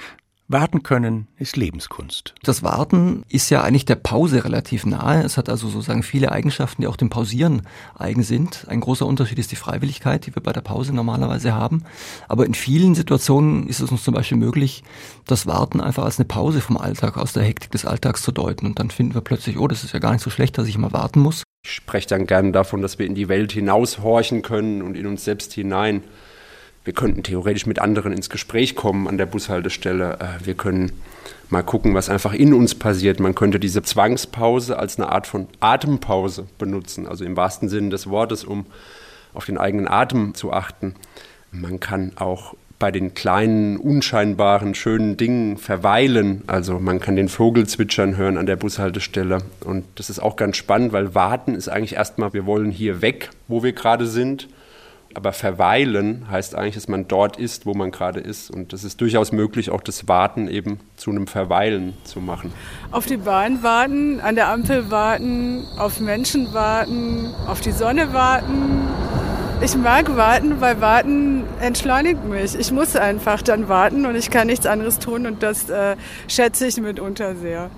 Warten 0.49 0.81
können 0.81 1.27
ist 1.37 1.57
Lebenskunst. 1.57 2.33
Das 2.41 2.63
Warten 2.63 3.25
ist 3.27 3.49
ja 3.49 3.63
eigentlich 3.63 3.83
der 3.83 3.97
Pause 3.97 4.45
relativ 4.45 4.85
nahe. 4.85 5.21
Es 5.21 5.35
hat 5.35 5.49
also 5.49 5.67
sozusagen 5.67 6.03
viele 6.03 6.31
Eigenschaften, 6.31 6.81
die 6.81 6.87
auch 6.87 6.95
dem 6.95 7.09
Pausieren 7.09 7.63
eigen 7.95 8.23
sind. 8.23 8.65
Ein 8.69 8.79
großer 8.79 9.05
Unterschied 9.05 9.39
ist 9.39 9.51
die 9.51 9.57
Freiwilligkeit, 9.57 10.25
die 10.25 10.33
wir 10.33 10.41
bei 10.41 10.53
der 10.53 10.61
Pause 10.61 10.95
normalerweise 10.95 11.53
haben. 11.53 11.83
Aber 12.29 12.45
in 12.45 12.53
vielen 12.53 12.95
Situationen 12.95 13.67
ist 13.67 13.81
es 13.81 13.91
uns 13.91 14.05
zum 14.05 14.13
Beispiel 14.13 14.37
möglich, 14.37 14.85
das 15.25 15.47
Warten 15.47 15.81
einfach 15.81 16.05
als 16.05 16.17
eine 16.17 16.27
Pause 16.27 16.61
vom 16.61 16.77
Alltag, 16.77 17.17
aus 17.17 17.33
der 17.33 17.43
Hektik 17.43 17.71
des 17.71 17.83
Alltags 17.83 18.21
zu 18.21 18.31
deuten. 18.31 18.67
Und 18.67 18.79
dann 18.79 18.89
finden 18.89 19.15
wir 19.15 19.21
plötzlich, 19.21 19.59
oh, 19.59 19.67
das 19.67 19.83
ist 19.83 19.93
ja 19.93 19.99
gar 19.99 20.13
nicht 20.13 20.23
so 20.23 20.29
schlecht, 20.29 20.57
dass 20.57 20.69
ich 20.69 20.77
mal 20.77 20.93
warten 20.93 21.19
muss. 21.19 21.43
Ich 21.65 21.73
spreche 21.73 22.07
dann 22.07 22.25
gerne 22.25 22.53
davon, 22.53 22.81
dass 22.81 22.97
wir 22.97 23.05
in 23.05 23.15
die 23.15 23.27
Welt 23.27 23.51
hinaushorchen 23.51 24.43
können 24.43 24.81
und 24.81 24.95
in 24.95 25.07
uns 25.07 25.25
selbst 25.25 25.51
hinein. 25.51 26.03
Wir 26.87 26.93
könnten 26.93 27.21
theoretisch 27.21 27.65
mit 27.65 27.79
anderen 27.79 28.13
ins 28.13 28.29
Gespräch 28.29 28.73
kommen 28.73 29.09
an 29.09 29.17
der 29.17 29.25
Bushaltestelle. 29.25 30.19
Äh, 30.21 30.45
wir 30.45 30.53
können 30.53 30.93
mal 31.49 31.61
gucken, 31.61 31.93
was 31.93 32.09
einfach 32.09 32.31
in 32.31 32.53
uns 32.53 32.75
passiert. 32.75 33.19
Man 33.19 33.35
könnte 33.35 33.59
diese 33.59 33.83
Zwangspause 33.83 34.79
als 34.79 34.97
eine 34.97 35.11
Art 35.11 35.27
von 35.27 35.49
Atempause 35.59 36.47
benutzen, 36.57 37.05
also 37.05 37.25
im 37.25 37.35
wahrsten 37.35 37.67
Sinne 37.67 37.89
des 37.89 38.09
Wortes, 38.09 38.45
um 38.45 38.67
auf 39.33 39.43
den 39.43 39.57
eigenen 39.57 39.89
Atem 39.89 40.33
zu 40.33 40.53
achten. 40.53 40.95
Man 41.51 41.81
kann 41.81 42.13
auch 42.15 42.53
bei 42.79 42.89
den 42.89 43.13
kleinen, 43.13 43.75
unscheinbaren, 43.75 44.73
schönen 44.73 45.17
Dingen 45.17 45.57
verweilen. 45.57 46.43
Also 46.47 46.79
man 46.79 47.01
kann 47.01 47.17
den 47.17 47.27
Vogel 47.27 47.67
zwitschern 47.67 48.15
hören 48.15 48.37
an 48.37 48.45
der 48.45 48.55
Bushaltestelle. 48.55 49.39
Und 49.65 49.83
das 49.95 50.09
ist 50.09 50.19
auch 50.19 50.37
ganz 50.37 50.55
spannend, 50.55 50.93
weil 50.93 51.13
warten 51.13 51.53
ist 51.53 51.67
eigentlich 51.67 51.95
erstmal, 51.95 52.31
wir 52.31 52.45
wollen 52.45 52.71
hier 52.71 53.01
weg, 53.01 53.31
wo 53.49 53.61
wir 53.61 53.73
gerade 53.73 54.07
sind. 54.07 54.47
Aber 55.17 55.33
verweilen 55.33 56.27
heißt 56.29 56.53
eigentlich, 56.53 56.75
dass 56.75 56.87
man 56.87 57.07
dort 57.07 57.37
ist, 57.37 57.65
wo 57.65 57.73
man 57.73 57.89
gerade 57.89 58.19
ist. 58.19 58.51
Und 58.51 58.71
das 58.71 58.83
ist 58.83 59.01
durchaus 59.01 59.31
möglich, 59.31 59.71
auch 59.71 59.81
das 59.81 60.07
Warten 60.07 60.47
eben 60.47 60.79
zu 60.95 61.09
einem 61.09 61.25
Verweilen 61.25 61.95
zu 62.03 62.21
machen. 62.21 62.53
Auf 62.91 63.07
die 63.07 63.17
Bahn 63.17 63.63
warten, 63.63 64.21
an 64.21 64.35
der 64.35 64.49
Ampel 64.49 64.91
warten, 64.91 65.65
auf 65.79 65.99
Menschen 65.99 66.53
warten, 66.53 67.33
auf 67.47 67.61
die 67.61 67.71
Sonne 67.71 68.13
warten. 68.13 68.87
Ich 69.59 69.75
mag 69.75 70.15
warten, 70.15 70.61
weil 70.61 70.81
warten 70.81 71.45
entschleunigt 71.61 72.23
mich. 72.23 72.53
Ich 72.53 72.71
muss 72.71 72.95
einfach 72.95 73.41
dann 73.41 73.67
warten 73.67 74.05
und 74.05 74.15
ich 74.15 74.29
kann 74.29 74.45
nichts 74.45 74.67
anderes 74.67 74.99
tun 74.99 75.25
und 75.25 75.41
das 75.41 75.67
äh, 75.71 75.95
schätze 76.27 76.67
ich 76.67 76.77
mitunter 76.79 77.35
sehr 77.35 77.71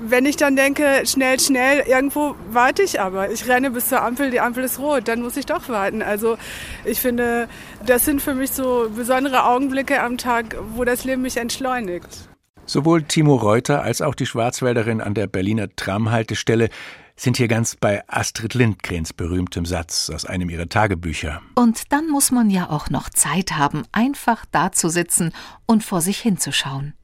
wenn 0.00 0.26
ich 0.26 0.36
dann 0.36 0.56
denke, 0.56 1.02
schnell, 1.04 1.40
schnell, 1.40 1.80
irgendwo 1.86 2.34
warte 2.50 2.82
ich 2.82 3.00
aber. 3.00 3.30
Ich 3.30 3.48
renne 3.48 3.70
bis 3.70 3.88
zur 3.88 4.02
Ampel, 4.02 4.30
die 4.30 4.40
Ampel 4.40 4.64
ist 4.64 4.78
rot, 4.78 5.08
dann 5.08 5.22
muss 5.22 5.36
ich 5.36 5.46
doch 5.46 5.68
warten. 5.68 6.02
Also 6.02 6.36
ich 6.84 7.00
finde, 7.00 7.48
das 7.84 8.04
sind 8.04 8.22
für 8.22 8.34
mich 8.34 8.52
so 8.52 8.90
besondere 8.94 9.44
Augenblicke 9.44 10.02
am 10.02 10.18
Tag, 10.18 10.56
wo 10.74 10.84
das 10.84 11.04
Leben 11.04 11.22
mich 11.22 11.36
entschleunigt. 11.36 12.28
Sowohl 12.66 13.02
Timo 13.02 13.36
Reuter 13.36 13.82
als 13.82 14.02
auch 14.02 14.14
die 14.14 14.26
Schwarzwälderin 14.26 15.00
an 15.00 15.14
der 15.14 15.26
Berliner 15.26 15.68
Tramhaltestelle 15.74 16.68
sind 17.16 17.36
hier 17.36 17.48
ganz 17.48 17.74
bei 17.74 18.02
Astrid 18.06 18.54
Lindgrens 18.54 19.12
berühmtem 19.12 19.66
Satz 19.66 20.10
aus 20.10 20.24
einem 20.24 20.50
ihrer 20.50 20.68
Tagebücher. 20.68 21.42
Und 21.56 21.92
dann 21.92 22.08
muss 22.08 22.30
man 22.30 22.50
ja 22.50 22.70
auch 22.70 22.90
noch 22.90 23.10
Zeit 23.10 23.52
haben, 23.52 23.84
einfach 23.90 24.44
dazusitzen 24.52 25.32
und 25.66 25.82
vor 25.82 26.00
sich 26.00 26.18
hinzuschauen. 26.18 26.94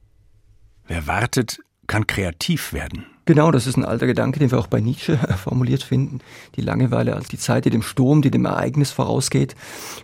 Wer 0.87 1.07
wartet, 1.07 1.59
kann 1.87 2.07
kreativ 2.07 2.73
werden. 2.73 3.05
Genau, 3.25 3.49
das 3.49 3.65
ist 3.65 3.75
ein 3.75 3.85
alter 3.85 4.05
Gedanke, 4.05 4.39
den 4.39 4.51
wir 4.51 4.59
auch 4.59 4.67
bei 4.67 4.79
Nietzsche 4.79 5.17
formuliert 5.43 5.83
finden. 5.83 6.19
Die 6.55 6.61
Langeweile 6.61 7.15
als 7.15 7.27
die 7.27 7.39
Zeit, 7.39 7.65
die 7.65 7.71
dem 7.71 7.81
Sturm, 7.81 8.21
die 8.21 8.31
dem 8.31 8.45
Ereignis 8.45 8.91
vorausgeht, 8.91 9.55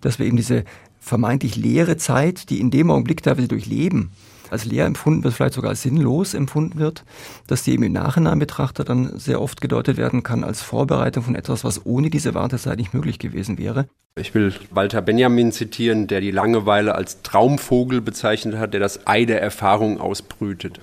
dass 0.01 0.17
wir 0.17 0.25
eben 0.25 0.37
diese 0.37 0.63
vermeintlich 0.99 1.55
leere 1.55 1.97
Zeit, 1.97 2.49
die 2.49 2.59
in 2.59 2.71
dem 2.71 2.89
Augenblick 2.89 3.23
da 3.23 3.37
wir 3.37 3.47
durchleben, 3.47 4.11
als 4.49 4.65
leer 4.65 4.85
empfunden 4.85 5.23
wird, 5.23 5.33
vielleicht 5.33 5.53
sogar 5.53 5.69
als 5.69 5.81
sinnlos 5.81 6.33
empfunden 6.33 6.77
wird, 6.77 7.05
dass 7.47 7.63
die 7.63 7.71
eben 7.71 7.83
im 7.83 7.93
Nachhinein 7.93 8.37
betrachtet 8.37 8.89
dann 8.89 9.17
sehr 9.17 9.41
oft 9.41 9.61
gedeutet 9.61 9.97
werden 9.97 10.23
kann 10.23 10.43
als 10.43 10.61
Vorbereitung 10.61 11.23
von 11.23 11.35
etwas, 11.35 11.63
was 11.63 11.85
ohne 11.85 12.09
diese 12.09 12.33
Wartezeit 12.33 12.77
nicht 12.77 12.93
möglich 12.93 13.17
gewesen 13.17 13.57
wäre. 13.57 13.87
Ich 14.19 14.35
will 14.35 14.53
Walter 14.71 15.01
Benjamin 15.01 15.53
zitieren, 15.53 16.07
der 16.07 16.19
die 16.19 16.31
Langeweile 16.31 16.95
als 16.95 17.21
Traumvogel 17.21 18.01
bezeichnet 18.01 18.57
hat, 18.57 18.73
der 18.73 18.81
das 18.81 19.07
Ei 19.07 19.23
der 19.23 19.41
Erfahrung 19.41 20.01
ausbrütet. 20.01 20.79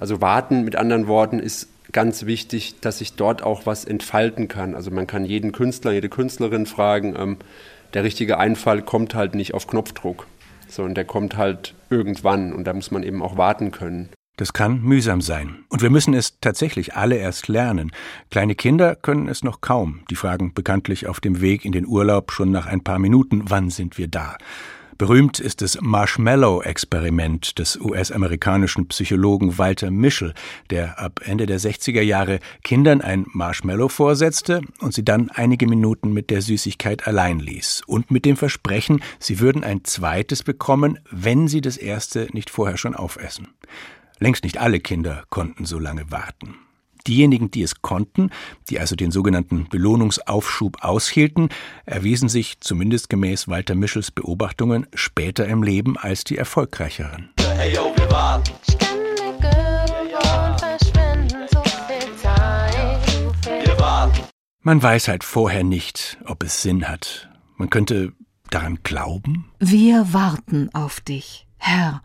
Also 0.00 0.20
warten 0.20 0.64
mit 0.64 0.76
anderen 0.76 1.06
Worten 1.06 1.38
ist 1.38 1.68
ganz 1.92 2.24
wichtig, 2.24 2.80
dass 2.80 2.98
sich 2.98 3.14
dort 3.14 3.42
auch 3.42 3.66
was 3.66 3.84
entfalten 3.84 4.48
kann. 4.48 4.74
Also 4.74 4.90
man 4.90 5.06
kann 5.06 5.24
jeden 5.24 5.52
Künstler, 5.52 5.92
jede 5.92 6.08
Künstlerin 6.08 6.66
fragen, 6.66 7.14
ähm, 7.18 7.36
der 7.92 8.04
richtige 8.04 8.38
Einfall 8.38 8.82
kommt 8.82 9.14
halt 9.14 9.34
nicht 9.34 9.52
auf 9.52 9.66
Knopfdruck, 9.66 10.26
sondern 10.68 10.94
der 10.94 11.04
kommt 11.04 11.36
halt 11.36 11.74
irgendwann 11.90 12.52
und 12.52 12.64
da 12.64 12.72
muss 12.72 12.90
man 12.90 13.02
eben 13.02 13.22
auch 13.22 13.36
warten 13.36 13.72
können. 13.72 14.08
Das 14.36 14.54
kann 14.54 14.80
mühsam 14.80 15.20
sein. 15.20 15.64
Und 15.68 15.82
wir 15.82 15.90
müssen 15.90 16.14
es 16.14 16.40
tatsächlich 16.40 16.94
alle 16.94 17.16
erst 17.16 17.48
lernen. 17.48 17.90
Kleine 18.30 18.54
Kinder 18.54 18.96
können 18.96 19.28
es 19.28 19.44
noch 19.44 19.60
kaum. 19.60 20.00
Die 20.08 20.14
fragen 20.14 20.54
bekanntlich 20.54 21.08
auf 21.08 21.20
dem 21.20 21.42
Weg 21.42 21.66
in 21.66 21.72
den 21.72 21.86
Urlaub 21.86 22.32
schon 22.32 22.50
nach 22.50 22.64
ein 22.64 22.82
paar 22.82 22.98
Minuten, 22.98 23.42
wann 23.50 23.68
sind 23.68 23.98
wir 23.98 24.08
da? 24.08 24.38
Berühmt 25.00 25.40
ist 25.40 25.62
das 25.62 25.80
Marshmallow-Experiment 25.80 27.58
des 27.58 27.80
US-amerikanischen 27.80 28.86
Psychologen 28.88 29.56
Walter 29.56 29.90
Mischel, 29.90 30.34
der 30.68 30.98
ab 30.98 31.22
Ende 31.24 31.46
der 31.46 31.58
60er 31.58 32.02
Jahre 32.02 32.38
Kindern 32.64 33.00
ein 33.00 33.24
Marshmallow 33.32 33.88
vorsetzte 33.88 34.60
und 34.80 34.92
sie 34.92 35.02
dann 35.02 35.30
einige 35.30 35.66
Minuten 35.66 36.12
mit 36.12 36.28
der 36.28 36.42
Süßigkeit 36.42 37.06
allein 37.06 37.38
ließ 37.38 37.80
und 37.86 38.10
mit 38.10 38.26
dem 38.26 38.36
Versprechen, 38.36 39.02
sie 39.18 39.40
würden 39.40 39.64
ein 39.64 39.84
zweites 39.84 40.42
bekommen, 40.42 40.98
wenn 41.10 41.48
sie 41.48 41.62
das 41.62 41.78
erste 41.78 42.28
nicht 42.34 42.50
vorher 42.50 42.76
schon 42.76 42.94
aufessen. 42.94 43.48
Längst 44.18 44.44
nicht 44.44 44.58
alle 44.58 44.80
Kinder 44.80 45.24
konnten 45.30 45.64
so 45.64 45.78
lange 45.78 46.10
warten. 46.10 46.56
Diejenigen, 47.06 47.50
die 47.50 47.62
es 47.62 47.82
konnten, 47.82 48.30
die 48.68 48.78
also 48.78 48.96
den 48.96 49.10
sogenannten 49.10 49.68
Belohnungsaufschub 49.68 50.82
aushielten, 50.82 51.48
erwiesen 51.86 52.28
sich 52.28 52.60
zumindest 52.60 53.08
gemäß 53.08 53.48
Walter 53.48 53.74
Mischels 53.74 54.10
Beobachtungen 54.10 54.86
später 54.94 55.46
im 55.46 55.62
Leben 55.62 55.96
als 55.96 56.24
die 56.24 56.36
erfolgreicheren. 56.36 57.30
Hey 57.56 57.74
yo, 57.74 57.92
wir 57.96 58.10
warten. 58.10 58.52
Wir 63.64 63.78
warten. 63.78 64.22
Man 64.62 64.82
weiß 64.82 65.08
halt 65.08 65.24
vorher 65.24 65.64
nicht, 65.64 66.18
ob 66.26 66.42
es 66.42 66.60
Sinn 66.60 66.86
hat. 66.86 67.30
Man 67.56 67.70
könnte 67.70 68.12
daran 68.50 68.78
glauben. 68.82 69.50
Wir 69.58 70.12
warten 70.12 70.68
auf 70.74 71.00
dich, 71.00 71.46
Herr, 71.56 72.02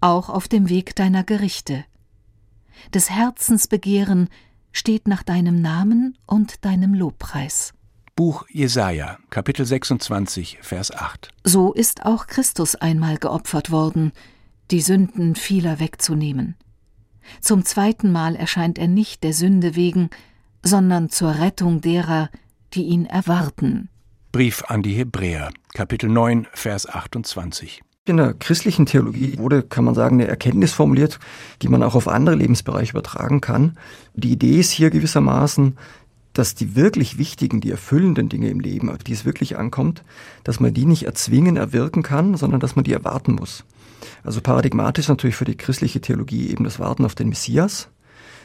auch 0.00 0.28
auf 0.28 0.48
dem 0.48 0.68
Weg 0.68 0.94
deiner 0.96 1.24
Gerichte. 1.24 1.84
Des 2.94 3.10
Herzens 3.10 3.66
Begehren 3.66 4.28
steht 4.72 5.08
nach 5.08 5.22
deinem 5.22 5.60
Namen 5.60 6.16
und 6.26 6.64
deinem 6.64 6.94
Lobpreis. 6.94 7.74
Buch 8.16 8.46
Jesaja, 8.50 9.18
Kapitel 9.30 9.64
26, 9.64 10.58
Vers 10.60 10.90
8. 10.90 11.28
So 11.44 11.72
ist 11.72 12.04
auch 12.04 12.26
Christus 12.26 12.74
einmal 12.74 13.18
geopfert 13.18 13.70
worden, 13.70 14.12
die 14.70 14.80
Sünden 14.80 15.36
vieler 15.36 15.78
wegzunehmen. 15.78 16.56
Zum 17.40 17.64
zweiten 17.64 18.10
Mal 18.10 18.34
erscheint 18.34 18.78
er 18.78 18.88
nicht 18.88 19.22
der 19.22 19.32
Sünde 19.32 19.76
wegen, 19.76 20.10
sondern 20.62 21.10
zur 21.10 21.38
Rettung 21.38 21.80
derer, 21.80 22.30
die 22.74 22.84
ihn 22.84 23.06
erwarten. 23.06 23.88
Brief 24.32 24.64
an 24.68 24.82
die 24.82 24.94
Hebräer, 24.94 25.50
Kapitel 25.72 26.10
9, 26.10 26.48
Vers 26.52 26.88
28. 26.88 27.82
In 28.08 28.16
der 28.16 28.32
christlichen 28.32 28.86
Theologie 28.86 29.36
wurde, 29.36 29.62
kann 29.62 29.84
man 29.84 29.94
sagen, 29.94 30.16
eine 30.16 30.26
Erkenntnis 30.26 30.72
formuliert, 30.72 31.18
die 31.60 31.68
man 31.68 31.82
auch 31.82 31.94
auf 31.94 32.08
andere 32.08 32.36
Lebensbereiche 32.36 32.92
übertragen 32.92 33.42
kann. 33.42 33.76
Die 34.14 34.32
Idee 34.32 34.58
ist 34.58 34.70
hier 34.70 34.88
gewissermaßen, 34.88 35.76
dass 36.32 36.54
die 36.54 36.74
wirklich 36.74 37.18
wichtigen, 37.18 37.60
die 37.60 37.70
erfüllenden 37.70 38.30
Dinge 38.30 38.48
im 38.48 38.60
Leben, 38.60 38.88
auf 38.88 38.98
die 38.98 39.12
es 39.12 39.26
wirklich 39.26 39.58
ankommt, 39.58 40.04
dass 40.42 40.58
man 40.58 40.72
die 40.72 40.86
nicht 40.86 41.02
erzwingen, 41.02 41.58
erwirken 41.58 42.02
kann, 42.02 42.34
sondern 42.34 42.60
dass 42.60 42.76
man 42.76 42.84
die 42.84 42.94
erwarten 42.94 43.34
muss. 43.34 43.64
Also 44.24 44.40
paradigmatisch 44.40 45.08
natürlich 45.08 45.36
für 45.36 45.44
die 45.44 45.56
christliche 45.56 46.00
Theologie 46.00 46.48
eben 46.48 46.64
das 46.64 46.78
Warten 46.78 47.04
auf 47.04 47.14
den 47.14 47.28
Messias. 47.28 47.88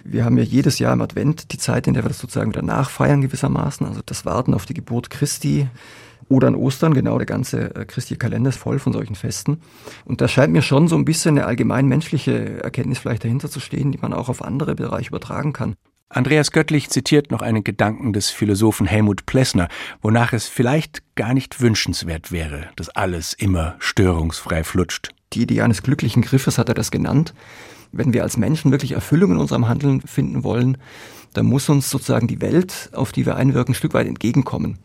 Wir 0.03 0.25
haben 0.25 0.37
ja 0.37 0.43
jedes 0.43 0.79
Jahr 0.79 0.91
im 0.91 1.01
Advent 1.01 1.53
die 1.53 1.57
Zeit, 1.57 1.87
in 1.87 1.93
der 1.93 2.03
wir 2.03 2.09
das 2.09 2.19
sozusagen 2.19 2.51
wieder 2.51 2.63
nachfeiern 2.63 3.21
gewissermaßen, 3.21 3.87
also 3.87 4.01
das 4.05 4.25
Warten 4.25 4.53
auf 4.53 4.65
die 4.65 4.73
Geburt 4.73 5.09
Christi, 5.09 5.69
oder 6.29 6.47
an 6.47 6.55
Ostern, 6.55 6.93
genau, 6.93 7.17
der 7.17 7.25
ganze 7.25 7.75
äh, 7.75 7.85
christliche 7.85 8.17
Kalender 8.17 8.49
ist 8.49 8.57
voll 8.57 8.79
von 8.79 8.93
solchen 8.93 9.15
Festen. 9.15 9.59
Und 10.05 10.21
da 10.21 10.27
scheint 10.27 10.53
mir 10.53 10.61
schon 10.61 10.87
so 10.87 10.95
ein 10.95 11.05
bisschen 11.05 11.37
eine 11.37 11.47
allgemein 11.47 11.87
menschliche 11.87 12.63
Erkenntnis 12.63 12.99
vielleicht 12.99 13.23
dahinter 13.23 13.49
zu 13.49 13.59
stehen, 13.59 13.91
die 13.91 13.99
man 13.99 14.13
auch 14.13 14.29
auf 14.29 14.43
andere 14.43 14.75
Bereiche 14.75 15.09
übertragen 15.09 15.53
kann. 15.53 15.75
Andreas 16.09 16.51
Göttlich 16.51 16.89
zitiert 16.89 17.31
noch 17.31 17.41
einen 17.41 17.63
Gedanken 17.63 18.13
des 18.13 18.29
Philosophen 18.29 18.85
Helmut 18.85 19.25
Plessner, 19.25 19.67
wonach 20.01 20.31
es 20.33 20.47
vielleicht 20.47 21.12
gar 21.15 21.33
nicht 21.33 21.61
wünschenswert 21.61 22.31
wäre, 22.31 22.69
dass 22.75 22.89
alles 22.89 23.33
immer 23.33 23.75
störungsfrei 23.79 24.63
flutscht. 24.63 25.09
Die 25.33 25.43
Idee 25.43 25.61
eines 25.61 25.83
glücklichen 25.83 26.21
Griffes 26.21 26.57
hat 26.57 26.69
er 26.69 26.75
das 26.75 26.91
genannt. 26.91 27.33
Wenn 27.91 28.13
wir 28.13 28.23
als 28.23 28.37
Menschen 28.37 28.71
wirklich 28.71 28.93
Erfüllung 28.93 29.31
in 29.31 29.37
unserem 29.37 29.67
Handeln 29.67 30.01
finden 30.01 30.43
wollen, 30.43 30.77
dann 31.33 31.45
muss 31.45 31.69
uns 31.69 31.89
sozusagen 31.89 32.27
die 32.27 32.41
Welt, 32.41 32.89
auf 32.93 33.11
die 33.11 33.25
wir 33.25 33.35
einwirken, 33.35 33.73
ein 33.73 33.75
Stück 33.75 33.93
weit 33.93 34.07
entgegenkommen. 34.07 34.77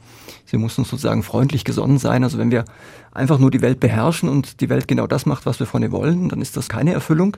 Sie 0.46 0.56
muss 0.56 0.78
uns 0.78 0.88
sozusagen 0.88 1.22
freundlich 1.22 1.64
gesonnen 1.64 1.98
sein. 1.98 2.24
Also 2.24 2.38
wenn 2.38 2.50
wir 2.50 2.64
einfach 3.12 3.38
nur 3.38 3.50
die 3.50 3.60
Welt 3.60 3.80
beherrschen 3.80 4.28
und 4.28 4.60
die 4.60 4.70
Welt 4.70 4.88
genau 4.88 5.06
das 5.06 5.26
macht, 5.26 5.44
was 5.44 5.60
wir 5.60 5.66
von 5.66 5.82
ihr 5.82 5.92
wollen, 5.92 6.30
dann 6.30 6.40
ist 6.40 6.56
das 6.56 6.68
keine 6.68 6.92
Erfüllung. 6.92 7.36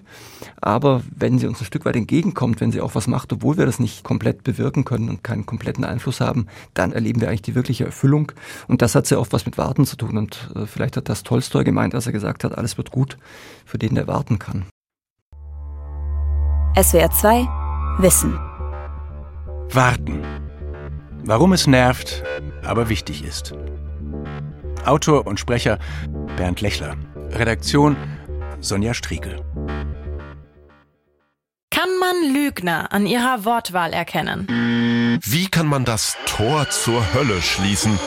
Aber 0.61 1.03
wenn 1.17 1.39
sie 1.39 1.49
uns 1.49 1.61
ein 1.61 1.65
Stück 1.65 1.85
weit 1.85 1.97
entgegenkommt, 1.97 2.61
wenn 2.61 2.71
sie 2.71 2.81
auch 2.81 2.95
was 2.95 3.09
macht, 3.09 3.33
obwohl 3.33 3.59
wir 3.59 3.67
das 3.67 3.81
nicht 3.81 4.05
komplett 4.05 4.45
bewirken 4.45 4.85
können 4.85 5.09
und 5.09 5.25
keinen 5.25 5.47
kompletten 5.47 5.85
Einfluss 5.85 6.21
haben, 6.21 6.47
dann 6.75 6.93
erleben 6.93 7.21
wir 7.21 7.29
eigentlich 7.29 7.43
die 7.43 7.55
wirkliche 7.55 7.85
Erfüllung. 7.85 8.33
Und 8.69 8.80
das 8.81 8.95
hat 8.95 9.07
sehr 9.07 9.21
oft 9.21 9.33
was 9.33 9.45
mit 9.45 9.59
Warten 9.59 9.85
zu 9.85 9.97
tun. 9.97 10.17
Und 10.17 10.51
äh, 10.55 10.67
vielleicht 10.67 10.97
hat 10.97 11.09
das 11.09 11.23
Tolstoi 11.23 11.65
gemeint, 11.65 11.95
als 11.95 12.07
er 12.07 12.13
gesagt 12.13 12.45
hat, 12.45 12.57
alles 12.57 12.79
wird 12.79 12.91
gut 12.91 13.19
für 13.67 13.79
den, 13.79 13.95
der 13.95 14.07
warten 14.07 14.39
kann. 14.39 14.65
SWR 16.81 17.11
2 17.11 17.49
Wissen 17.99 18.39
Warten. 19.73 20.25
Warum 21.25 21.53
es 21.53 21.67
nervt, 21.67 22.25
aber 22.65 22.89
wichtig 22.89 23.23
ist. 23.25 23.53
Autor 24.85 25.27
und 25.27 25.39
Sprecher 25.39 25.79
Bernd 26.37 26.61
Lechler. 26.61 26.97
Redaktion 27.33 27.97
Sonja 28.61 28.95
Striegel. 28.95 29.45
Kann 31.71 31.91
man 32.01 32.35
Lügner 32.35 32.93
an 32.93 33.07
ihrer 33.07 33.45
Wortwahl 33.45 33.93
erkennen? 33.93 35.21
Wie 35.23 35.49
kann 35.49 35.67
man 35.67 35.85
das 35.85 36.17
Tor 36.27 36.69
zur 36.71 37.15
Hölle 37.15 37.43
schließen? 37.43 37.99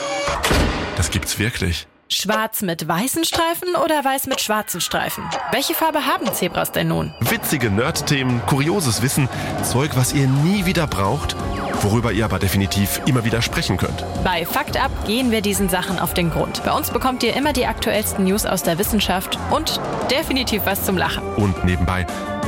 Das 0.96 1.10
gibt's 1.12 1.40
wirklich. 1.40 1.88
Schwarz 2.10 2.62
mit 2.62 2.88
weißen 2.88 3.26
Streifen 3.26 3.76
oder 3.84 4.04
weiß 4.06 4.28
mit 4.28 4.40
schwarzen 4.40 4.82
Streifen? 4.82 5.24
Welche 5.52 5.74
Farbe 5.74 6.06
haben 6.06 6.32
Zebras 6.32 6.72
denn 6.72 6.90
nun? 6.90 7.14
Witzige 7.22 7.72
Nerd-Themen, 7.72 8.42
kurioses 8.46 9.02
Wissen, 9.02 9.28
Zeug, 9.64 9.92
was 9.96 10.14
ihr 10.14 10.28
nie 10.28 10.66
wieder 10.66 10.86
braucht, 10.86 11.36
worüber 11.82 12.12
ihr 12.12 12.26
aber 12.26 12.40
definitiv 12.40 13.02
immer 13.06 13.26
wieder 13.26 13.42
sprechen 13.42 13.78
könnt. 13.78 14.06
Bei 14.24 14.46
Fakt 14.46 14.78
Up 14.78 14.92
gehen 15.08 15.32
wir 15.32 15.42
diesen 15.42 15.70
Sachen 15.70 15.98
auf 15.98 16.14
den 16.14 16.30
Grund. 16.30 16.64
Bei 16.64 16.72
uns 16.72 16.92
bekommt 16.92 17.24
ihr 17.24 17.36
immer 17.36 17.52
die 17.52 17.66
aktuellsten 17.66 18.26
News 18.26 18.46
aus 18.46 18.62
der 18.62 18.78
Wissenschaft 18.78 19.40
und 19.50 19.80
definitiv 20.12 20.62
was 20.66 20.86
zum 20.86 20.98
Lachen. 20.98 21.24
Und 21.36 21.66
nebenbei, 21.66 22.06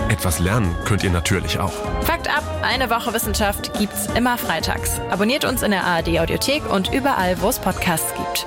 etwas 0.10 0.40
lernen 0.40 0.76
könnt 0.86 1.04
ihr 1.04 1.10
natürlich 1.10 1.60
auch. 1.60 1.74
Fakt 2.02 2.28
Up, 2.28 2.44
eine 2.62 2.90
Woche 2.90 3.14
Wissenschaft 3.14 3.78
gibt's 3.78 4.08
immer 4.16 4.38
freitags. 4.38 5.00
Abonniert 5.10 5.46
uns 5.46 5.62
in 5.62 5.72
der 5.72 5.84
ARD 5.84 6.20
Audiothek 6.20 6.70
und 6.72 6.94
überall, 6.94 7.42
wo 7.42 7.50
es 7.50 7.60
Podcasts 7.60 8.14
gibt. 8.14 8.46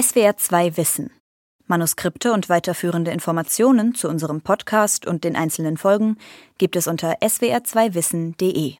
SWR 0.00 0.36
2 0.36 0.76
Wissen. 0.76 1.10
Manuskripte 1.66 2.32
und 2.32 2.48
weiterführende 2.48 3.10
Informationen 3.10 3.94
zu 3.94 4.08
unserem 4.08 4.40
Podcast 4.40 5.06
und 5.06 5.24
den 5.24 5.36
einzelnen 5.36 5.76
Folgen 5.76 6.16
gibt 6.56 6.76
es 6.76 6.86
unter 6.86 7.18
swr2wissen.de. 7.20 8.74